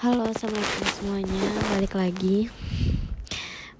Halo, 0.00 0.24
assalamualaikum 0.32 0.88
semuanya. 0.96 1.44
Balik 1.76 1.92
lagi. 1.92 2.48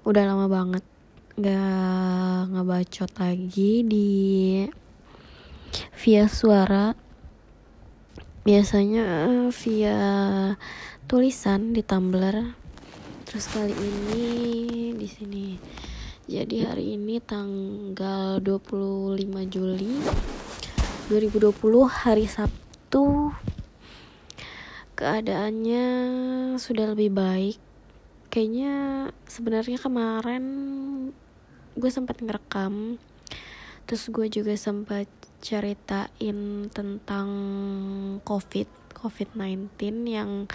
Udah 0.05 0.21
lama 0.29 0.45
banget 0.45 0.85
nggak 1.33 2.53
ngebacot 2.53 3.09
lagi 3.17 3.81
di 3.81 4.09
via 5.97 6.29
suara. 6.29 6.93
Biasanya 8.45 9.33
eh, 9.33 9.49
via 9.49 9.97
tulisan 11.09 11.73
di 11.73 11.81
Tumblr. 11.81 12.53
Terus 13.25 13.45
kali 13.49 13.73
ini 13.73 14.25
di 14.93 15.07
sini. 15.09 15.57
Jadi 16.29 16.61
hari 16.61 17.01
ini 17.01 17.17
tanggal 17.17 18.37
25 18.37 19.25
Juli 19.49 19.97
2020 21.09 21.49
hari 21.89 22.29
Sabtu 22.29 23.33
keadaannya 25.01 25.85
sudah 26.61 26.93
lebih 26.93 27.09
baik. 27.09 27.57
Kayaknya 28.29 29.09
sebenarnya 29.25 29.81
kemarin 29.81 30.45
gue 31.73 31.89
sempat 31.89 32.21
ngerekam 32.21 33.01
terus 33.89 34.13
gue 34.13 34.29
juga 34.29 34.53
sempat 34.53 35.09
ceritain 35.41 36.69
tentang 36.69 37.29
covid 38.21 38.69
covid-19 38.93 39.73
yang 40.05 40.45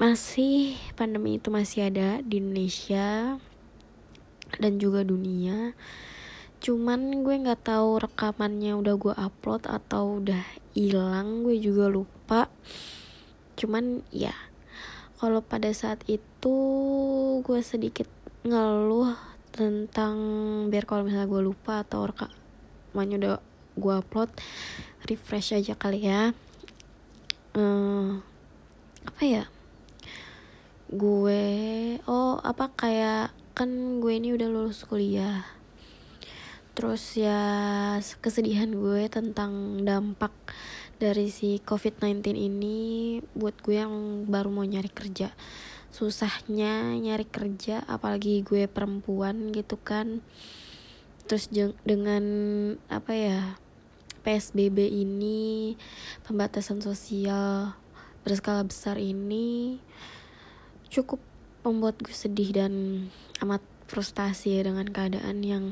masih 0.00 0.80
pandemi 0.96 1.36
itu 1.36 1.52
masih 1.52 1.92
ada 1.92 2.24
di 2.24 2.40
Indonesia 2.40 3.36
dan 4.56 4.80
juga 4.80 5.04
dunia. 5.04 5.76
Cuman 6.64 7.20
gue 7.20 7.36
nggak 7.36 7.68
tahu 7.68 8.00
rekamannya 8.08 8.80
udah 8.80 8.94
gue 8.96 9.14
upload 9.14 9.68
atau 9.68 10.24
udah 10.24 10.40
hilang 10.72 11.44
gue 11.44 11.60
juga 11.60 11.92
lupa 11.92 12.48
cuman 13.60 14.00
ya 14.08 14.32
kalau 15.20 15.44
pada 15.44 15.68
saat 15.76 16.00
itu 16.08 16.56
gue 17.44 17.60
sedikit 17.60 18.08
ngeluh 18.40 19.12
tentang 19.52 20.16
biar 20.72 20.88
kalau 20.88 21.04
misalnya 21.04 21.28
gue 21.28 21.42
lupa 21.44 21.84
atau 21.84 22.08
rekamannya 22.08 23.16
udah 23.20 23.36
gue 23.76 23.94
upload 24.00 24.32
refresh 25.04 25.52
aja 25.52 25.76
kali 25.76 26.08
ya. 26.08 26.32
Hmm, 27.52 28.24
apa 29.04 29.22
ya? 29.28 29.44
Gue 30.88 31.44
oh 32.08 32.40
apa 32.40 32.72
kayak 32.72 33.36
kan 33.52 34.00
gue 34.00 34.12
ini 34.16 34.32
udah 34.32 34.48
lulus 34.48 34.88
kuliah. 34.88 35.44
Terus 36.72 37.20
ya 37.20 37.40
kesedihan 38.24 38.72
gue 38.72 39.04
tentang 39.12 39.84
dampak 39.84 40.32
dari 41.00 41.32
si 41.32 41.56
covid-19 41.64 42.36
ini 42.36 42.78
buat 43.32 43.56
gue 43.64 43.80
yang 43.80 44.28
baru 44.28 44.52
mau 44.52 44.68
nyari 44.68 44.92
kerja. 44.92 45.32
Susahnya 45.88 46.92
nyari 47.00 47.24
kerja 47.24 47.80
apalagi 47.88 48.44
gue 48.44 48.68
perempuan 48.68 49.48
gitu 49.56 49.80
kan. 49.80 50.20
Terus 51.24 51.48
dengan 51.88 52.22
apa 52.92 53.16
ya 53.16 53.40
PSBB 54.20 54.76
ini 54.92 55.80
pembatasan 56.28 56.84
sosial 56.84 57.72
berskala 58.20 58.68
besar 58.68 59.00
ini 59.00 59.80
cukup 60.92 61.24
membuat 61.64 61.96
gue 62.04 62.12
sedih 62.12 62.52
dan 62.52 62.72
amat 63.40 63.64
frustasi 63.88 64.60
ya 64.60 64.68
dengan 64.68 64.84
keadaan 64.92 65.40
yang 65.40 65.64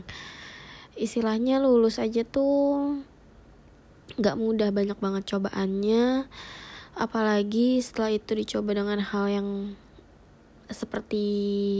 istilahnya 0.96 1.60
lulus 1.60 2.00
aja 2.00 2.24
tuh 2.24 3.04
nggak 4.16 4.36
mudah 4.40 4.72
banyak 4.72 4.96
banget 4.96 5.22
cobaannya. 5.28 6.24
Apalagi 6.98 7.78
setelah 7.84 8.16
itu 8.16 8.32
dicoba 8.34 8.74
dengan 8.74 9.04
hal 9.04 9.26
yang 9.28 9.48
seperti 10.68 11.24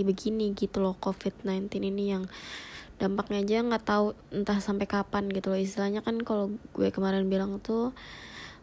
begini 0.08 0.56
gitu 0.56 0.80
loh 0.80 0.96
covid-19 0.96 1.68
ini 1.92 2.04
yang 2.16 2.24
dampaknya 2.96 3.44
aja 3.44 3.56
nggak 3.60 3.84
tahu 3.84 4.16
entah 4.32 4.58
sampai 4.60 4.84
kapan 4.84 5.32
gitu 5.32 5.54
loh. 5.54 5.60
Istilahnya 5.60 6.04
kan 6.04 6.20
kalau 6.20 6.52
gue 6.76 6.92
kemarin 6.92 7.24
bilang 7.30 7.56
tuh 7.64 7.96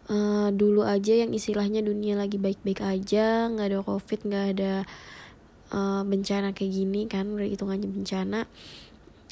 uh, 0.09 0.49
dulu 0.53 0.85
aja 0.85 1.13
yang 1.25 1.31
istilahnya 1.33 1.81
dunia 1.81 2.17
lagi 2.17 2.37
baik-baik 2.37 2.81
aja 2.81 3.49
nggak 3.49 3.67
ada 3.71 3.79
covid 3.81 4.19
nggak 4.25 4.45
ada 4.57 4.73
uh, 5.73 6.01
bencana 6.05 6.53
kayak 6.53 6.71
gini 6.73 7.01
kan 7.09 7.25
udah 7.33 7.47
hitungannya 7.47 7.89
bencana 7.89 8.39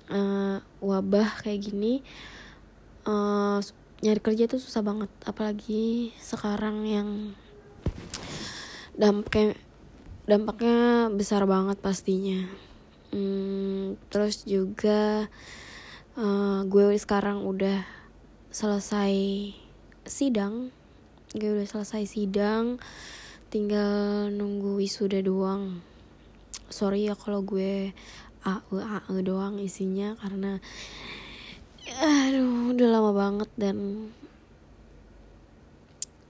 uh, 0.10 0.58
wabah 0.82 1.44
kayak 1.46 1.70
gini 1.70 2.02
uh, 3.06 3.60
nyari 4.04 4.20
kerja 4.20 4.52
tuh 4.52 4.60
susah 4.60 4.84
banget 4.84 5.08
apalagi 5.24 6.12
sekarang 6.20 6.84
yang 6.84 7.10
dampaknya 9.00 9.56
dampaknya 10.28 11.08
besar 11.08 11.48
banget 11.48 11.80
pastinya. 11.80 12.44
Hmm, 13.16 13.96
terus 14.12 14.44
juga 14.44 15.32
uh, 16.20 16.68
gue 16.68 17.00
sekarang 17.00 17.48
udah 17.48 17.88
selesai 18.52 19.16
sidang. 20.04 20.76
Gue 21.32 21.64
udah 21.64 21.68
selesai 21.68 22.04
sidang 22.04 22.84
tinggal 23.48 24.28
nunggu 24.36 24.84
wisuda 24.84 25.24
doang. 25.24 25.80
Sorry 26.68 27.08
ya 27.08 27.16
kalau 27.16 27.40
gue 27.40 27.96
AE 28.44 28.78
AE 28.84 29.18
doang 29.24 29.56
isinya 29.64 30.20
karena 30.20 30.60
aduh 32.02 32.74
udah 32.74 32.88
lama 32.90 33.12
banget 33.14 33.50
dan 33.54 34.10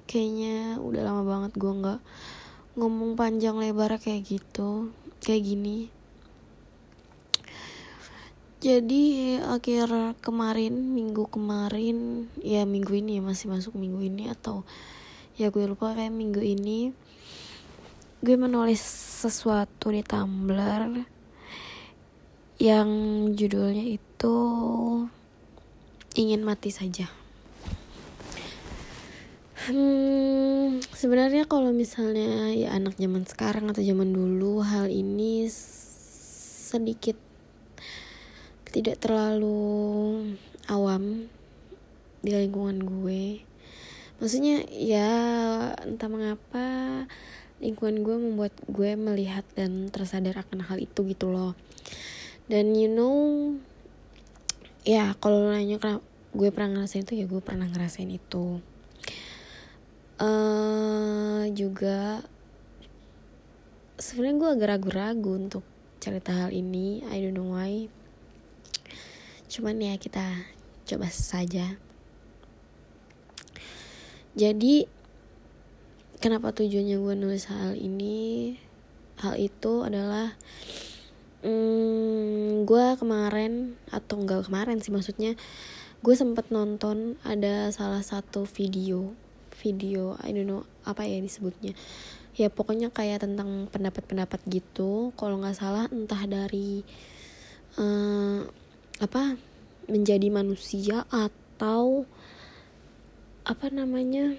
kayaknya 0.04 0.76
udah 0.84 1.02
lama 1.08 1.24
banget 1.24 1.52
gue 1.56 1.72
nggak 1.72 2.00
ngomong 2.76 3.16
panjang 3.16 3.56
lebar 3.56 3.96
kayak 4.02 4.28
gitu 4.28 4.92
kayak 5.24 5.46
gini. 5.48 5.88
Jadi 8.64 9.36
akhir 9.44 10.16
kemarin 10.24 10.72
minggu 10.72 11.28
kemarin 11.28 12.32
ya 12.40 12.64
minggu 12.64 12.96
ini 12.96 13.20
ya 13.20 13.24
masih 13.24 13.52
masuk 13.52 13.76
minggu 13.76 14.04
ini 14.08 14.32
atau 14.32 14.64
ya 15.36 15.52
gue 15.52 15.68
lupa 15.68 15.92
kayak 15.92 16.16
minggu 16.16 16.40
ini 16.40 16.96
gue 18.24 18.36
menulis 18.40 18.80
sesuatu 19.24 19.92
di 19.92 20.00
Tumblr 20.00 21.04
yang 22.64 22.90
judulnya 23.36 23.84
itu 23.84 24.38
ingin 26.14 26.46
mati 26.46 26.70
saja. 26.70 27.10
Hmm, 29.64 30.84
sebenarnya 30.92 31.48
kalau 31.48 31.72
misalnya 31.72 32.52
ya 32.52 32.76
anak 32.76 33.00
zaman 33.00 33.24
sekarang 33.24 33.72
atau 33.72 33.80
zaman 33.80 34.12
dulu 34.12 34.60
hal 34.60 34.92
ini 34.92 35.48
sedikit 35.48 37.16
tidak 38.74 39.00
terlalu 39.00 40.36
awam 40.68 41.32
di 42.20 42.36
lingkungan 42.36 42.84
gue. 42.84 43.46
Maksudnya 44.20 44.68
ya 44.68 45.12
entah 45.80 46.12
mengapa 46.12 46.68
lingkungan 47.64 48.04
gue 48.04 48.16
membuat 48.20 48.52
gue 48.68 49.00
melihat 49.00 49.48
dan 49.56 49.88
tersadar 49.88 50.44
akan 50.44 50.68
hal 50.68 50.76
itu 50.76 51.08
gitu 51.08 51.32
loh. 51.32 51.56
Dan 52.52 52.76
you 52.76 52.92
know 52.92 53.56
ya 54.84 55.16
kalau 55.20 55.48
nanya 55.48 55.80
gue 56.36 56.50
pernah 56.52 56.80
ngerasain 56.80 57.08
itu 57.08 57.16
ya 57.16 57.26
gue 57.26 57.40
pernah 57.40 57.68
ngerasain 57.72 58.12
itu. 58.12 58.60
Uh, 60.20 61.48
juga 61.56 62.24
sebenarnya 63.98 64.36
gue 64.40 64.50
agak 64.60 64.70
ragu-ragu 64.70 65.32
untuk 65.40 65.64
cerita 66.04 66.36
hal 66.36 66.52
ini. 66.52 67.00
I 67.08 67.24
don't 67.24 67.36
know 67.36 67.56
why. 67.56 67.88
Cuman 69.48 69.80
ya 69.80 69.96
kita 69.96 70.44
coba 70.84 71.08
saja. 71.08 71.80
Jadi 74.34 74.90
kenapa 76.20 76.52
tujuannya 76.52 76.98
gue 77.00 77.14
nulis 77.16 77.48
hal 77.48 77.78
ini? 77.80 78.58
Hal 79.22 79.38
itu 79.38 79.86
adalah 79.86 80.34
hmm, 81.44 82.64
gue 82.64 82.86
kemarin 82.98 83.76
atau 83.92 84.18
enggak 84.18 84.48
kemarin 84.48 84.80
sih 84.80 84.90
maksudnya 84.90 85.36
gue 86.04 86.16
sempet 86.16 86.52
nonton 86.52 87.16
ada 87.24 87.72
salah 87.72 88.04
satu 88.04 88.44
video 88.44 89.16
video 89.64 90.20
I 90.20 90.36
don't 90.36 90.50
know 90.50 90.64
apa 90.84 91.08
ya 91.08 91.20
disebutnya. 91.24 91.72
Ya 92.34 92.50
pokoknya 92.50 92.90
kayak 92.90 93.24
tentang 93.24 93.70
pendapat-pendapat 93.70 94.42
gitu. 94.50 95.14
Kalau 95.16 95.38
nggak 95.40 95.56
salah 95.56 95.86
entah 95.94 96.26
dari 96.26 96.82
uh, 97.78 98.42
apa 99.00 99.38
menjadi 99.88 100.28
manusia 100.34 101.06
atau 101.14 102.08
apa 103.44 103.68
namanya 103.70 104.34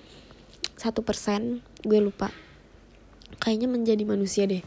satu 0.75 1.01
persen 1.07 1.63
gue 1.87 2.01
lupa. 2.03 2.35
Kayaknya 3.41 3.69
menjadi 3.71 4.05
manusia 4.05 4.45
deh 4.45 4.65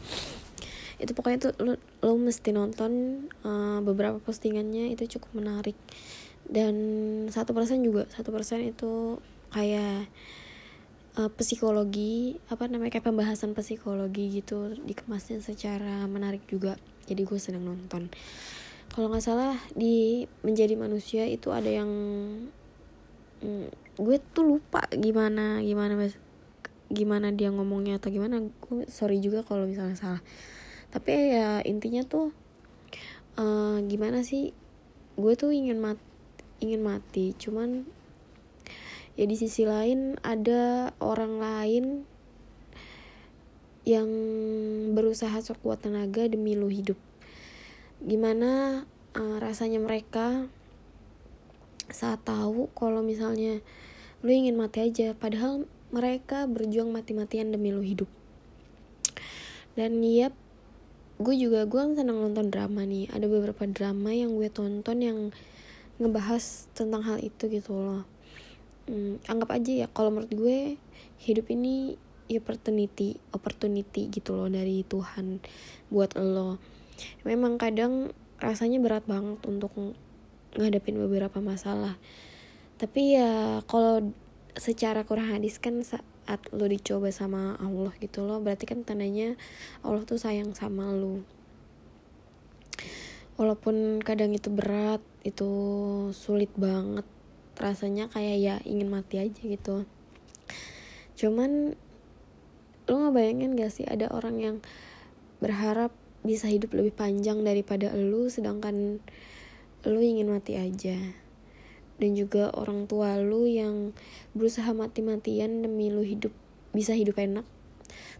itu 0.98 1.14
pokoknya 1.14 1.38
tuh 1.50 1.52
lo, 1.62 1.74
lo 2.02 2.12
mesti 2.18 2.50
nonton 2.50 3.24
uh, 3.46 3.78
beberapa 3.86 4.18
postingannya 4.18 4.90
itu 4.90 5.18
cukup 5.18 5.38
menarik. 5.38 5.78
Dan 6.48 6.74
satu 7.30 7.54
persen 7.54 7.86
juga 7.86 8.10
satu 8.10 8.34
persen 8.34 8.66
itu 8.66 9.22
kayak 9.54 10.10
uh, 11.18 11.30
psikologi 11.38 12.38
apa 12.50 12.66
namanya 12.66 12.98
kayak 12.98 13.06
pembahasan 13.10 13.54
psikologi 13.54 14.42
gitu 14.42 14.74
dikemasnya 14.82 15.38
secara 15.38 16.02
menarik 16.10 16.42
juga. 16.50 16.74
Jadi 17.06 17.22
gue 17.22 17.38
seneng 17.38 17.66
nonton. 17.66 18.10
Kalau 18.90 19.06
nggak 19.12 19.24
salah 19.24 19.54
di 19.78 20.26
menjadi 20.42 20.74
manusia 20.74 21.28
itu 21.28 21.54
ada 21.54 21.68
yang 21.68 21.90
mm, 23.44 23.98
gue 23.98 24.16
tuh 24.34 24.44
lupa 24.46 24.82
gimana 24.94 25.60
gimana 25.62 26.10
gimana 26.88 27.28
dia 27.30 27.54
ngomongnya 27.54 28.02
atau 28.02 28.10
gimana. 28.10 28.42
Gue 28.64 28.88
sorry 28.90 29.22
juga 29.22 29.46
kalau 29.46 29.68
misalnya 29.68 29.94
salah 29.94 30.22
tapi 30.98 31.30
ya 31.30 31.62
intinya 31.62 32.02
tuh 32.02 32.34
uh, 33.38 33.78
gimana 33.86 34.26
sih 34.26 34.50
gue 35.14 35.32
tuh 35.38 35.54
ingin 35.54 35.78
mat 35.78 35.94
ingin 36.58 36.82
mati. 36.82 37.38
Cuman 37.38 37.86
ya 39.14 39.30
di 39.30 39.38
sisi 39.38 39.62
lain 39.62 40.18
ada 40.26 40.90
orang 40.98 41.38
lain 41.38 41.84
yang 43.86 44.10
berusaha 44.98 45.38
sekuat 45.38 45.86
tenaga 45.86 46.26
demi 46.26 46.58
lu 46.58 46.66
hidup. 46.66 46.98
Gimana 48.02 48.82
uh, 49.14 49.36
rasanya 49.38 49.78
mereka 49.78 50.50
saat 51.94 52.26
tahu 52.26 52.66
kalau 52.74 53.06
misalnya 53.06 53.62
lu 54.26 54.34
ingin 54.34 54.58
mati 54.58 54.82
aja 54.82 55.14
padahal 55.14 55.64
mereka 55.94 56.44
berjuang 56.50 56.90
mati-matian 56.90 57.54
demi 57.54 57.70
lu 57.70 57.86
hidup. 57.86 58.10
Dan 59.78 60.02
yep 60.02 60.34
gue 61.18 61.34
juga 61.34 61.66
gue 61.66 61.80
kan 61.82 61.98
seneng 61.98 62.22
nonton 62.22 62.50
drama 62.50 62.86
nih. 62.86 63.10
Ada 63.10 63.26
beberapa 63.26 63.66
drama 63.66 64.14
yang 64.14 64.38
gue 64.38 64.48
tonton 64.50 64.98
yang 65.02 65.18
ngebahas 65.98 66.70
tentang 66.72 67.02
hal 67.02 67.18
itu 67.18 67.50
gitu 67.50 67.74
loh. 67.74 68.02
Hmm, 68.86 69.20
anggap 69.28 69.52
aja 69.58 69.84
ya 69.84 69.86
kalau 69.90 70.14
menurut 70.14 70.32
gue 70.32 70.58
hidup 71.20 71.50
ini 71.52 71.98
opportunity 72.30 73.16
opportunity 73.34 74.08
gitu 74.08 74.36
loh 74.38 74.48
dari 74.48 74.86
Tuhan 74.86 75.42
buat 75.90 76.14
lo. 76.14 76.62
Memang 77.26 77.58
kadang 77.58 78.14
rasanya 78.38 78.78
berat 78.78 79.04
banget 79.04 79.42
untuk 79.44 79.74
ngadepin 80.54 80.96
beberapa 81.02 81.42
masalah. 81.42 81.98
Tapi 82.78 83.18
ya 83.18 83.60
kalau 83.66 84.14
secara 84.54 85.02
kurang 85.02 85.34
hadis 85.34 85.58
kan 85.58 85.82
saat 86.28 86.44
lo 86.52 86.68
dicoba 86.68 87.08
sama 87.08 87.56
Allah 87.56 87.96
gitu 88.04 88.28
loh. 88.28 88.36
Berarti 88.44 88.68
kan 88.68 88.84
tandanya 88.84 89.32
Allah 89.80 90.04
tuh 90.04 90.20
sayang 90.20 90.52
sama 90.52 90.92
lo 90.92 91.24
walaupun 93.40 94.02
kadang 94.04 94.36
itu 94.36 94.52
berat 94.52 95.00
itu 95.24 95.48
sulit 96.12 96.52
banget. 96.52 97.08
Rasanya 97.56 98.12
kayak 98.12 98.36
ya 98.36 98.54
ingin 98.68 98.92
mati 98.92 99.24
aja 99.24 99.40
gitu. 99.40 99.88
Cuman 101.16 101.72
lo 102.84 102.92
nggak 102.92 103.14
bayangin 103.16 103.56
gak 103.56 103.72
sih 103.72 103.88
ada 103.88 104.12
orang 104.12 104.36
yang 104.36 104.56
berharap 105.40 105.96
bisa 106.28 106.44
hidup 106.52 106.76
lebih 106.76 106.92
panjang 106.92 107.40
daripada 107.40 107.88
lo 107.96 108.28
sedangkan 108.28 109.00
lo 109.88 110.00
ingin 110.00 110.28
mati 110.28 110.60
aja 110.60 110.96
dan 111.98 112.14
juga 112.14 112.54
orang 112.54 112.86
tua 112.86 113.18
lo 113.18 113.44
yang 113.44 113.92
berusaha 114.32 114.70
mati-matian 114.70 115.66
demi 115.66 115.90
lo 115.90 116.02
hidup 116.06 116.30
bisa 116.70 116.94
hidup 116.94 117.18
enak. 117.18 117.44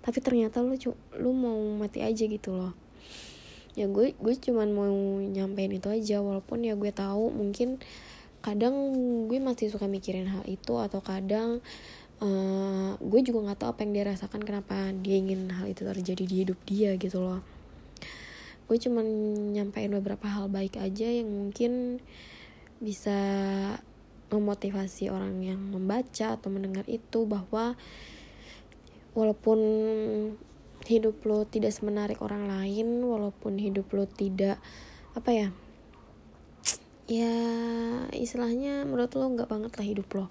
Tapi 0.02 0.18
ternyata 0.18 0.62
lo 0.62 0.74
lu 1.18 1.30
mau 1.34 1.58
mati 1.78 2.02
aja 2.02 2.26
gitu 2.26 2.54
loh. 2.54 2.74
Ya 3.78 3.86
gue 3.86 4.18
gue 4.18 4.34
cuman 4.34 4.68
mau 4.74 4.90
nyampein 5.22 5.70
itu 5.70 5.86
aja 5.86 6.18
walaupun 6.18 6.66
ya 6.66 6.74
gue 6.74 6.90
tahu 6.90 7.30
mungkin 7.30 7.78
kadang 8.42 8.74
gue 9.30 9.38
masih 9.38 9.70
suka 9.70 9.86
mikirin 9.86 10.26
hal 10.26 10.42
itu 10.50 10.74
atau 10.78 10.98
kadang 10.98 11.62
uh, 12.22 12.94
gue 12.98 13.20
juga 13.22 13.50
nggak 13.50 13.58
tahu 13.62 13.68
apa 13.70 13.80
yang 13.86 13.92
dia 13.94 14.04
rasakan 14.10 14.42
kenapa 14.42 14.90
dia 14.98 15.16
ingin 15.18 15.50
hal 15.54 15.70
itu 15.70 15.86
terjadi 15.86 16.24
di 16.26 16.34
hidup 16.46 16.58
dia 16.66 16.94
gitu 16.98 17.22
loh. 17.22 17.42
Gue 18.66 18.76
cuman 18.76 19.06
nyampein 19.54 19.94
beberapa 19.94 20.26
hal 20.28 20.50
baik 20.50 20.76
aja 20.76 21.08
yang 21.08 21.30
mungkin 21.30 22.02
bisa 22.78 23.18
memotivasi 24.28 25.08
orang 25.08 25.40
yang 25.40 25.60
membaca 25.60 26.36
atau 26.36 26.48
mendengar 26.52 26.84
itu 26.86 27.24
bahwa 27.24 27.74
walaupun 29.16 29.58
hidup 30.86 31.20
lo 31.26 31.42
tidak 31.48 31.74
semenarik 31.74 32.20
orang 32.22 32.46
lain 32.46 33.02
walaupun 33.02 33.58
hidup 33.58 33.90
lo 33.92 34.06
tidak 34.06 34.60
apa 35.16 35.30
ya 35.34 35.48
ya 37.08 37.34
istilahnya 38.12 38.84
menurut 38.84 39.10
lo 39.16 39.26
nggak 39.32 39.48
banget 39.48 39.72
lah 39.80 39.86
hidup 39.88 40.08
lo. 40.12 40.24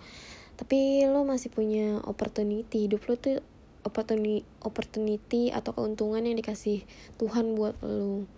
Tapi 0.57 1.05
lo 1.09 1.25
masih 1.25 1.49
punya 1.49 2.01
opportunity 2.05 2.85
hidup 2.85 3.01
lo 3.09 3.17
tuh 3.17 3.41
opportunity 3.81 4.45
opportunity 4.61 5.49
atau 5.49 5.73
keuntungan 5.73 6.21
yang 6.21 6.37
dikasih 6.37 6.85
Tuhan 7.17 7.57
buat 7.57 7.75
lo. 7.81 8.29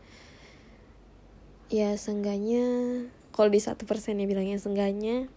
Ya 1.68 1.94
seenggaknya 2.00 2.64
kalau 3.36 3.50
di 3.50 3.62
satu 3.62 3.88
persen 3.88 4.20
ya 4.20 4.26
bilangnya 4.26 4.60
seenggaknya 4.60 5.30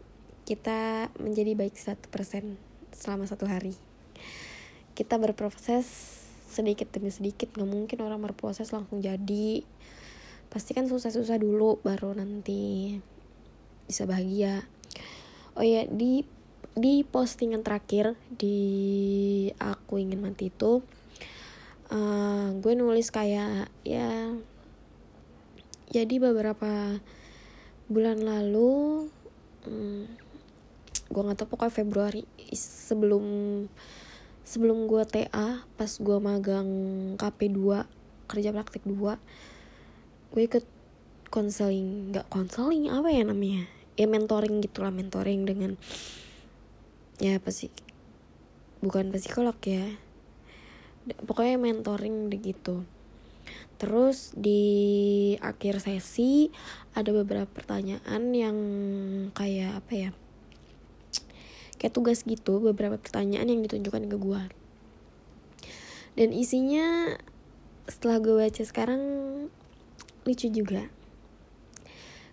kita 0.43 1.11
menjadi 1.23 1.55
baik 1.55 1.79
satu 1.79 2.11
persen 2.11 2.59
selama 2.93 3.25
satu 3.31 3.47
hari. 3.47 3.79
Kita 4.93 5.17
berproses 5.17 5.87
sedikit 6.53 6.93
demi 6.93 7.09
sedikit 7.09 7.55
nggak 7.57 7.71
mungkin 7.71 7.99
orang 8.05 8.21
berproses 8.21 8.75
langsung 8.75 9.01
jadi. 9.01 9.65
Pasti 10.53 10.77
kan 10.77 10.85
susah-susah 10.85 11.41
dulu 11.41 11.81
baru 11.81 12.13
nanti 12.13 12.99
bisa 13.89 14.05
bahagia. 14.05 14.67
Oh 15.57 15.65
ya 15.65 15.89
di 15.89 16.27
di 16.73 17.05
postingan 17.05 17.61
terakhir 17.61 18.17
di 18.33 18.57
aku 19.61 20.01
ingin 20.01 20.25
mati 20.25 20.49
itu 20.49 20.81
uh, 21.93 22.49
gue 22.57 22.73
nulis 22.73 23.13
kayak 23.13 23.69
ya 23.85 24.33
jadi 25.93 26.15
beberapa 26.17 26.97
bulan 27.93 28.19
lalu 28.25 29.07
hmm, 29.69 30.03
gue 31.13 31.23
nggak 31.23 31.39
tahu 31.45 31.49
pokoknya 31.55 31.75
Februari 31.77 32.25
sebelum 32.57 33.25
sebelum 34.43 34.89
gue 34.89 35.05
TA 35.05 35.63
pas 35.77 35.93
gue 35.93 36.19
magang 36.19 36.69
KP2 37.21 37.61
kerja 38.27 38.51
praktik 38.51 38.83
2 38.89 38.97
gue 40.33 40.43
ikut 40.49 40.65
konseling 41.33 42.13
nggak 42.13 42.29
konseling 42.29 42.93
apa 42.93 43.09
ya 43.09 43.25
namanya? 43.25 43.65
Ya 43.97 44.05
mentoring 44.05 44.61
gitulah 44.61 44.93
mentoring 44.93 45.49
dengan 45.49 45.81
ya 47.17 47.41
apa 47.41 47.49
sih 47.49 47.73
bukan 48.85 49.09
psikolog 49.13 49.57
ya. 49.65 49.97
Pokoknya 51.25 51.57
mentoring 51.57 52.29
gitu 52.29 52.85
terus 53.83 54.31
di 54.39 54.63
akhir 55.43 55.83
sesi 55.83 56.55
ada 56.95 57.11
beberapa 57.11 57.51
pertanyaan 57.51 58.31
yang 58.31 58.57
kayak 59.35 59.83
apa 59.83 59.93
ya? 59.93 60.11
Kayak 61.83 61.95
tugas 61.99 62.23
gitu 62.23 62.63
beberapa 62.63 62.95
pertanyaan 62.95 63.51
yang 63.51 63.67
ditunjukkan 63.67 64.07
ke 64.07 64.17
gue 64.23 64.43
dan 66.13 66.29
isinya 66.37 67.17
setelah 67.89 68.21
gue 68.21 68.35
baca 68.37 68.63
sekarang 68.63 69.03
lucu 70.29 70.49
juga. 70.53 70.93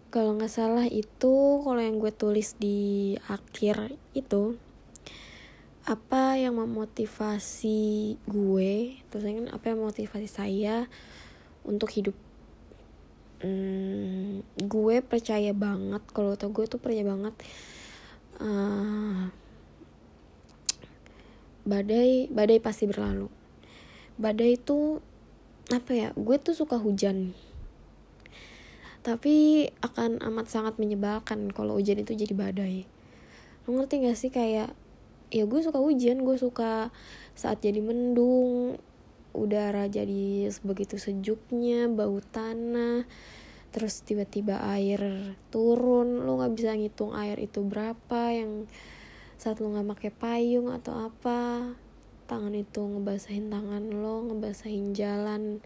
Kalau 0.10 0.36
nggak 0.36 0.52
salah 0.52 0.90
itu 0.90 1.64
kalau 1.64 1.80
yang 1.80 2.02
gue 2.02 2.12
tulis 2.12 2.58
di 2.58 3.14
akhir 3.30 3.94
itu 4.18 4.58
apa 5.86 6.38
yang 6.38 6.54
memotivasi 6.54 8.14
gue 8.30 8.74
terus 9.10 9.26
kan 9.26 9.50
apa 9.50 9.74
yang 9.74 9.82
memotivasi 9.82 10.30
saya 10.30 10.86
untuk 11.70 11.94
hidup. 11.94 12.18
Hmm, 13.40 14.44
gue 14.60 15.00
percaya 15.00 15.56
banget 15.56 16.04
kalau 16.12 16.36
tau 16.36 16.52
gue 16.52 16.68
tuh 16.68 16.76
percaya 16.76 17.08
banget 17.08 17.32
uh, 18.44 19.32
badai 21.64 22.28
badai 22.28 22.60
pasti 22.60 22.90
berlalu. 22.90 23.32
Badai 24.20 24.60
itu 24.60 25.00
apa 25.70 25.92
ya 25.94 26.10
gue 26.18 26.36
tuh 26.42 26.58
suka 26.58 26.82
hujan. 26.82 27.32
Tapi 29.00 29.70
akan 29.80 30.20
amat 30.20 30.52
sangat 30.52 30.76
menyebalkan 30.76 31.54
kalau 31.56 31.80
hujan 31.80 32.04
itu 32.04 32.18
jadi 32.18 32.36
badai. 32.36 32.84
Lo 33.64 33.80
ngerti 33.80 34.04
gak 34.04 34.18
sih 34.20 34.34
kayak 34.34 34.76
ya 35.30 35.46
gue 35.46 35.62
suka 35.62 35.78
hujan 35.78 36.26
gue 36.26 36.36
suka 36.36 36.90
saat 37.38 37.62
jadi 37.62 37.80
mendung 37.80 38.82
udara 39.34 39.86
jadi 39.86 40.50
sebegitu 40.50 40.98
sejuknya 40.98 41.90
bau 41.90 42.18
tanah 42.20 43.06
terus 43.70 44.02
tiba-tiba 44.02 44.62
air 44.66 45.34
turun. 45.54 46.26
Lo 46.26 46.42
nggak 46.42 46.54
bisa 46.58 46.74
ngitung 46.74 47.14
air 47.14 47.38
itu 47.38 47.62
berapa 47.62 48.34
yang 48.34 48.66
saat 49.38 49.62
lo 49.62 49.72
nggak 49.72 49.90
pakai 49.98 50.12
payung 50.12 50.74
atau 50.74 51.10
apa. 51.10 51.74
Tangan 52.30 52.54
itu 52.54 52.82
ngebasahin 52.82 53.50
tangan 53.50 53.90
lo 53.94 54.26
ngebasahin 54.30 54.94
jalan. 54.94 55.62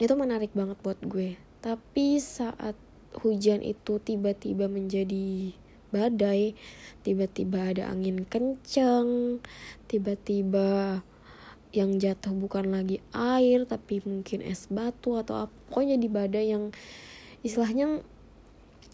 Itu 0.00 0.16
menarik 0.16 0.52
banget 0.56 0.80
buat 0.80 1.00
gue. 1.04 1.36
Tapi 1.60 2.20
saat 2.20 2.76
hujan 3.20 3.60
itu 3.60 4.00
tiba-tiba 4.00 4.72
menjadi 4.72 5.52
badai 5.92 6.56
tiba-tiba 7.04 7.76
ada 7.76 7.92
angin 7.92 8.24
kenceng 8.24 9.38
tiba-tiba 9.84 11.04
yang 11.72 11.96
jatuh 11.96 12.36
bukan 12.36 12.68
lagi 12.68 13.00
air 13.16 13.64
tapi 13.64 14.04
mungkin 14.04 14.44
es 14.44 14.68
batu 14.68 15.16
atau 15.16 15.48
apa. 15.48 15.54
Pokoknya 15.72 15.96
di 15.96 16.08
badai 16.12 16.52
yang 16.52 16.68
istilahnya 17.40 18.04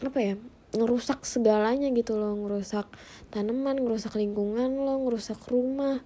apa 0.06 0.18
ya 0.22 0.34
ngerusak 0.78 1.26
segalanya 1.26 1.90
gitu 1.90 2.14
loh. 2.14 2.38
Ngerusak 2.38 2.86
tanaman 3.34 3.82
ngerusak 3.82 4.14
lingkungan 4.14 4.78
lo 4.78 4.94
ngerusak 5.10 5.42
rumah. 5.50 6.00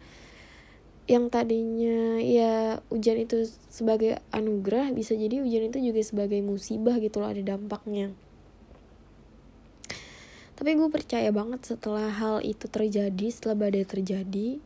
Yang 1.05 1.25
tadinya 1.29 2.17
ya 2.25 2.81
hujan 2.89 3.21
itu 3.21 3.45
sebagai 3.69 4.25
anugerah 4.33 4.97
bisa 4.97 5.13
jadi 5.13 5.45
hujan 5.45 5.69
itu 5.69 5.79
juga 5.93 6.01
sebagai 6.01 6.41
musibah 6.41 6.97
gitu 7.05 7.21
loh 7.21 7.29
ada 7.29 7.43
dampaknya. 7.45 8.17
Tapi 10.57 10.79
gue 10.79 10.89
percaya 10.89 11.29
banget 11.35 11.75
setelah 11.75 12.07
hal 12.07 12.39
itu 12.47 12.71
terjadi 12.71 13.27
setelah 13.35 13.67
badai 13.67 13.83
terjadi 13.83 14.63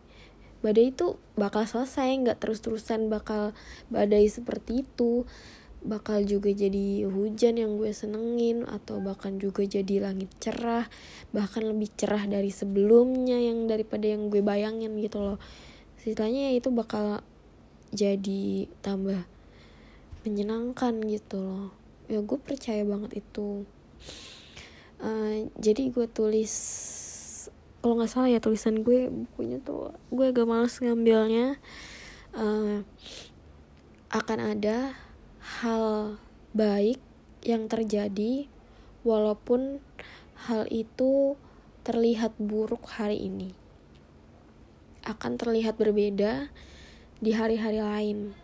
badai 0.67 0.91
itu 0.91 1.15
bakal 1.39 1.63
selesai 1.63 2.11
nggak 2.27 2.43
terus-terusan 2.43 3.07
bakal 3.07 3.55
badai 3.87 4.27
seperti 4.27 4.83
itu. 4.83 5.23
Bakal 5.87 6.27
juga 6.27 6.51
jadi 6.51 7.07
hujan 7.07 7.63
yang 7.63 7.79
gue 7.79 7.95
senengin 7.95 8.67
atau 8.67 8.99
bahkan 8.99 9.39
juga 9.39 9.63
jadi 9.63 10.03
langit 10.03 10.27
cerah 10.43 10.91
bahkan 11.31 11.63
lebih 11.63 11.87
cerah 11.95 12.27
dari 12.27 12.51
sebelumnya 12.51 13.39
yang 13.39 13.71
daripada 13.71 14.11
yang 14.11 14.27
gue 14.27 14.43
bayangin 14.43 14.99
gitu 14.99 15.23
loh. 15.23 15.39
Istilahnya 16.03 16.59
itu 16.59 16.75
bakal 16.75 17.23
jadi 17.95 18.67
tambah 18.83 19.23
menyenangkan 20.27 20.99
gitu 21.07 21.39
loh. 21.39 21.71
Ya 22.11 22.19
gue 22.19 22.39
percaya 22.43 22.83
banget 22.83 23.23
itu. 23.23 23.63
Uh, 24.99 25.47
jadi 25.61 25.93
gue 25.95 26.11
tulis 26.11 26.51
kalau 27.87 28.03
nggak 28.03 28.11
salah 28.11 28.27
ya 28.27 28.43
tulisan 28.43 28.83
gue 28.83 29.07
bukunya 29.07 29.63
tuh 29.63 29.95
gue 30.11 30.27
agak 30.27 30.43
males 30.43 30.75
ngambilnya. 30.83 31.55
Uh, 32.35 32.83
akan 34.11 34.59
ada 34.59 34.99
hal 35.63 36.19
baik 36.51 36.99
yang 37.47 37.71
terjadi 37.71 38.51
walaupun 39.07 39.79
hal 40.51 40.67
itu 40.67 41.39
terlihat 41.87 42.35
buruk 42.43 42.91
hari 42.91 43.23
ini. 43.23 43.55
Akan 45.07 45.39
terlihat 45.39 45.79
berbeda 45.79 46.51
di 47.23 47.39
hari-hari 47.39 47.79
lain. 47.79 48.35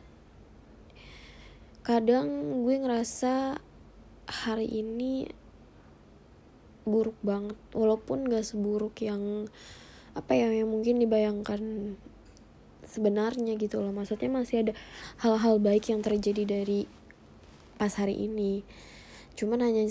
Kadang 1.83 2.63
gue 2.63 2.79
ngerasa 2.79 3.59
hari 4.47 4.71
ini 4.71 5.27
buruk 6.85 7.17
banget. 7.21 7.59
Walaupun 7.75 8.29
gak 8.29 8.47
seburuk 8.47 8.99
yang 9.03 9.47
apa 10.12 10.37
ya 10.37 10.53
yang 10.53 10.69
mungkin 10.69 11.01
dibayangkan 11.01 11.95
sebenarnya 12.85 13.57
gitu 13.57 13.81
loh. 13.81 13.95
Maksudnya 13.95 14.29
masih 14.29 14.69
ada 14.69 14.73
hal-hal 15.23 15.57
baik 15.59 15.89
yang 15.89 16.05
terjadi 16.05 16.45
dari 16.45 16.85
pas 17.81 17.93
hari 17.97 18.15
ini. 18.29 18.62
Cuman 19.35 19.65
hanya 19.65 19.89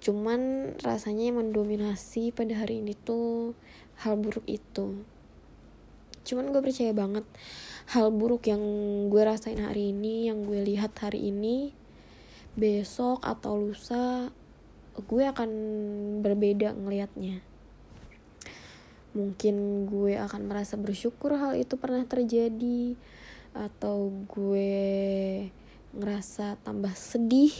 cuman 0.00 0.72
rasanya 0.80 1.28
yang 1.28 1.38
mendominasi 1.44 2.32
pada 2.32 2.56
hari 2.56 2.80
ini 2.80 2.96
tuh 2.96 3.52
hal 4.00 4.16
buruk 4.16 4.48
itu. 4.48 5.04
Cuman 6.24 6.52
gue 6.52 6.62
percaya 6.64 6.92
banget 6.96 7.24
hal 7.92 8.08
buruk 8.14 8.48
yang 8.48 8.62
gue 9.12 9.22
rasain 9.24 9.60
hari 9.60 9.92
ini 9.92 10.30
yang 10.32 10.46
gue 10.46 10.62
lihat 10.62 10.96
hari 11.00 11.28
ini 11.32 11.76
besok 12.54 13.20
atau 13.22 13.56
lusa 13.60 14.32
gue 14.98 15.24
akan 15.26 15.50
berbeda 16.24 16.74
ngelihatnya. 16.74 17.40
Mungkin 19.10 19.86
gue 19.90 20.14
akan 20.18 20.46
merasa 20.46 20.78
bersyukur 20.78 21.34
hal 21.34 21.58
itu 21.58 21.74
pernah 21.74 22.02
terjadi 22.06 22.94
atau 23.50 24.10
gue 24.30 24.78
ngerasa 25.90 26.54
tambah 26.62 26.94
sedih 26.94 27.50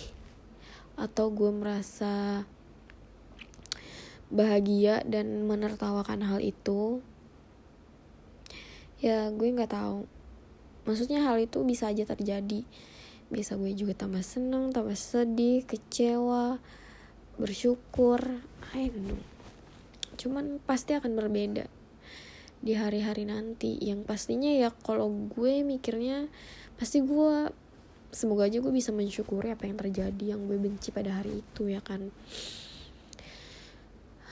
atau 0.94 1.34
gue 1.34 1.50
merasa 1.50 2.46
bahagia 4.30 5.02
dan 5.02 5.42
menertawakan 5.50 6.22
hal 6.22 6.38
itu. 6.38 7.02
Ya 9.02 9.26
gue 9.34 9.50
nggak 9.50 9.74
tahu. 9.74 10.06
Maksudnya 10.86 11.26
hal 11.26 11.42
itu 11.42 11.66
bisa 11.66 11.90
aja 11.90 12.06
terjadi. 12.06 12.62
Bisa 13.26 13.58
gue 13.58 13.74
juga 13.74 13.94
tambah 13.94 14.22
seneng 14.22 14.70
tambah 14.70 14.94
sedih 14.94 15.66
kecewa 15.66 16.62
bersyukur. 17.40 18.20
I 18.76 18.92
don't 18.92 19.08
know. 19.08 19.20
Cuman 20.20 20.60
pasti 20.62 20.92
akan 20.92 21.16
berbeda 21.16 21.66
di 22.60 22.76
hari-hari 22.76 23.24
nanti. 23.24 23.80
Yang 23.80 24.04
pastinya 24.04 24.52
ya 24.52 24.68
kalau 24.84 25.08
gue 25.08 25.64
mikirnya 25.64 26.28
pasti 26.76 27.00
gue 27.00 27.48
semoga 28.12 28.46
aja 28.46 28.60
gue 28.60 28.72
bisa 28.74 28.92
mensyukuri 28.92 29.54
apa 29.54 29.64
yang 29.64 29.78
terjadi 29.80 30.36
yang 30.36 30.44
gue 30.44 30.60
benci 30.60 30.92
pada 30.92 31.16
hari 31.16 31.40
itu 31.40 31.72
ya 31.72 31.80
kan? 31.80 32.12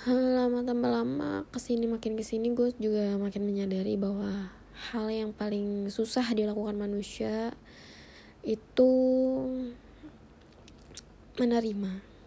Lama 0.08 0.62
tambah 0.64 0.88
lama 0.92 1.44
ke 1.50 1.58
sini 1.58 1.88
makin 1.88 2.14
ke 2.14 2.24
sini 2.24 2.52
gue 2.54 2.72
juga 2.78 3.18
makin 3.18 3.44
menyadari 3.44 3.98
bahwa 3.98 4.52
hal 4.92 5.06
yang 5.10 5.34
paling 5.34 5.90
susah 5.90 6.22
dilakukan 6.32 6.78
manusia 6.78 7.52
itu 8.46 8.90
menerima 11.38 12.17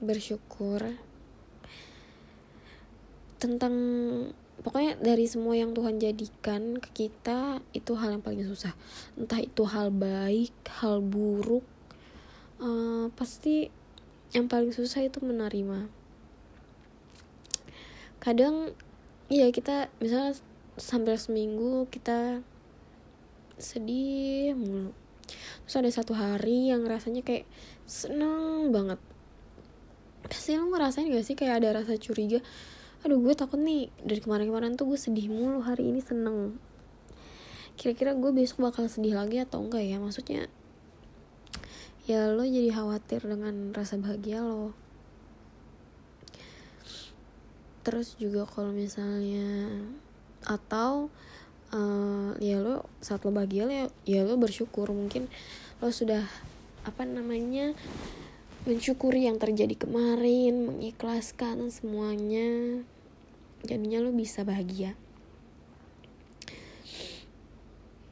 bersyukur 0.00 0.96
tentang 3.36 3.74
pokoknya 4.64 4.96
dari 4.98 5.28
semua 5.28 5.54
yang 5.54 5.76
Tuhan 5.76 6.00
jadikan 6.00 6.80
ke 6.80 7.06
kita 7.06 7.60
itu 7.76 7.92
hal 7.94 8.16
yang 8.16 8.24
paling 8.24 8.42
susah. 8.48 8.72
Entah 9.14 9.40
itu 9.40 9.62
hal 9.68 9.92
baik 9.92 10.52
hal 10.80 11.04
buruk 11.04 11.64
uh, 12.60 13.12
pasti 13.14 13.68
yang 14.32 14.48
paling 14.48 14.72
susah 14.72 15.04
itu 15.04 15.20
menerima. 15.22 15.88
Kadang 18.18 18.74
iya 19.30 19.52
kita 19.52 19.92
misalnya 20.02 20.34
sampai 20.76 21.16
seminggu 21.16 21.86
kita 21.92 22.42
sedih 23.56 24.56
mulu. 24.56 24.92
Terus 25.66 25.76
ada 25.82 25.90
satu 25.90 26.12
hari 26.14 26.70
yang 26.70 26.86
rasanya 26.86 27.22
kayak 27.22 27.48
seneng 27.86 28.70
banget 28.70 28.98
pasti 30.26 30.58
lo 30.58 30.68
ngerasain 30.70 31.08
gak 31.08 31.24
sih 31.26 31.38
kayak 31.38 31.62
ada 31.62 31.82
rasa 31.82 31.96
curiga? 31.96 32.42
Aduh 33.06 33.22
gue 33.22 33.34
takut 33.38 33.60
nih 33.60 33.88
dari 34.02 34.18
kemarin-kemarin 34.18 34.74
tuh 34.74 34.90
gue 34.90 34.98
sedih 34.98 35.30
mulu 35.30 35.62
hari 35.62 35.90
ini 35.90 36.02
seneng. 36.02 36.58
Kira-kira 37.76 38.16
gue 38.16 38.32
besok 38.32 38.66
bakal 38.66 38.90
sedih 38.90 39.14
lagi 39.14 39.38
atau 39.38 39.62
enggak 39.62 39.84
ya? 39.84 40.00
Maksudnya 40.02 40.50
ya 42.06 42.30
lo 42.30 42.46
jadi 42.46 42.70
khawatir 42.70 43.22
dengan 43.22 43.74
rasa 43.74 43.98
bahagia 43.98 44.42
lo. 44.42 44.74
Terus 47.86 48.18
juga 48.18 48.46
kalau 48.50 48.74
misalnya 48.74 49.70
atau 50.42 51.10
uh, 51.70 52.34
ya 52.42 52.58
lo 52.62 52.86
saat 53.02 53.22
lo 53.22 53.30
bahagia 53.30 53.70
ya, 53.70 53.86
ya 54.02 54.20
lo 54.26 54.34
bersyukur. 54.34 54.90
Mungkin 54.90 55.30
lo 55.78 55.88
sudah 55.90 56.26
apa 56.86 57.02
namanya 57.02 57.74
mensyukuri 58.66 59.30
yang 59.30 59.38
terjadi 59.38 59.78
kemarin 59.78 60.66
mengikhlaskan 60.66 61.70
semuanya. 61.70 62.82
Jadinya 63.62 64.02
lo 64.02 64.10
bisa 64.10 64.42
bahagia. 64.42 64.98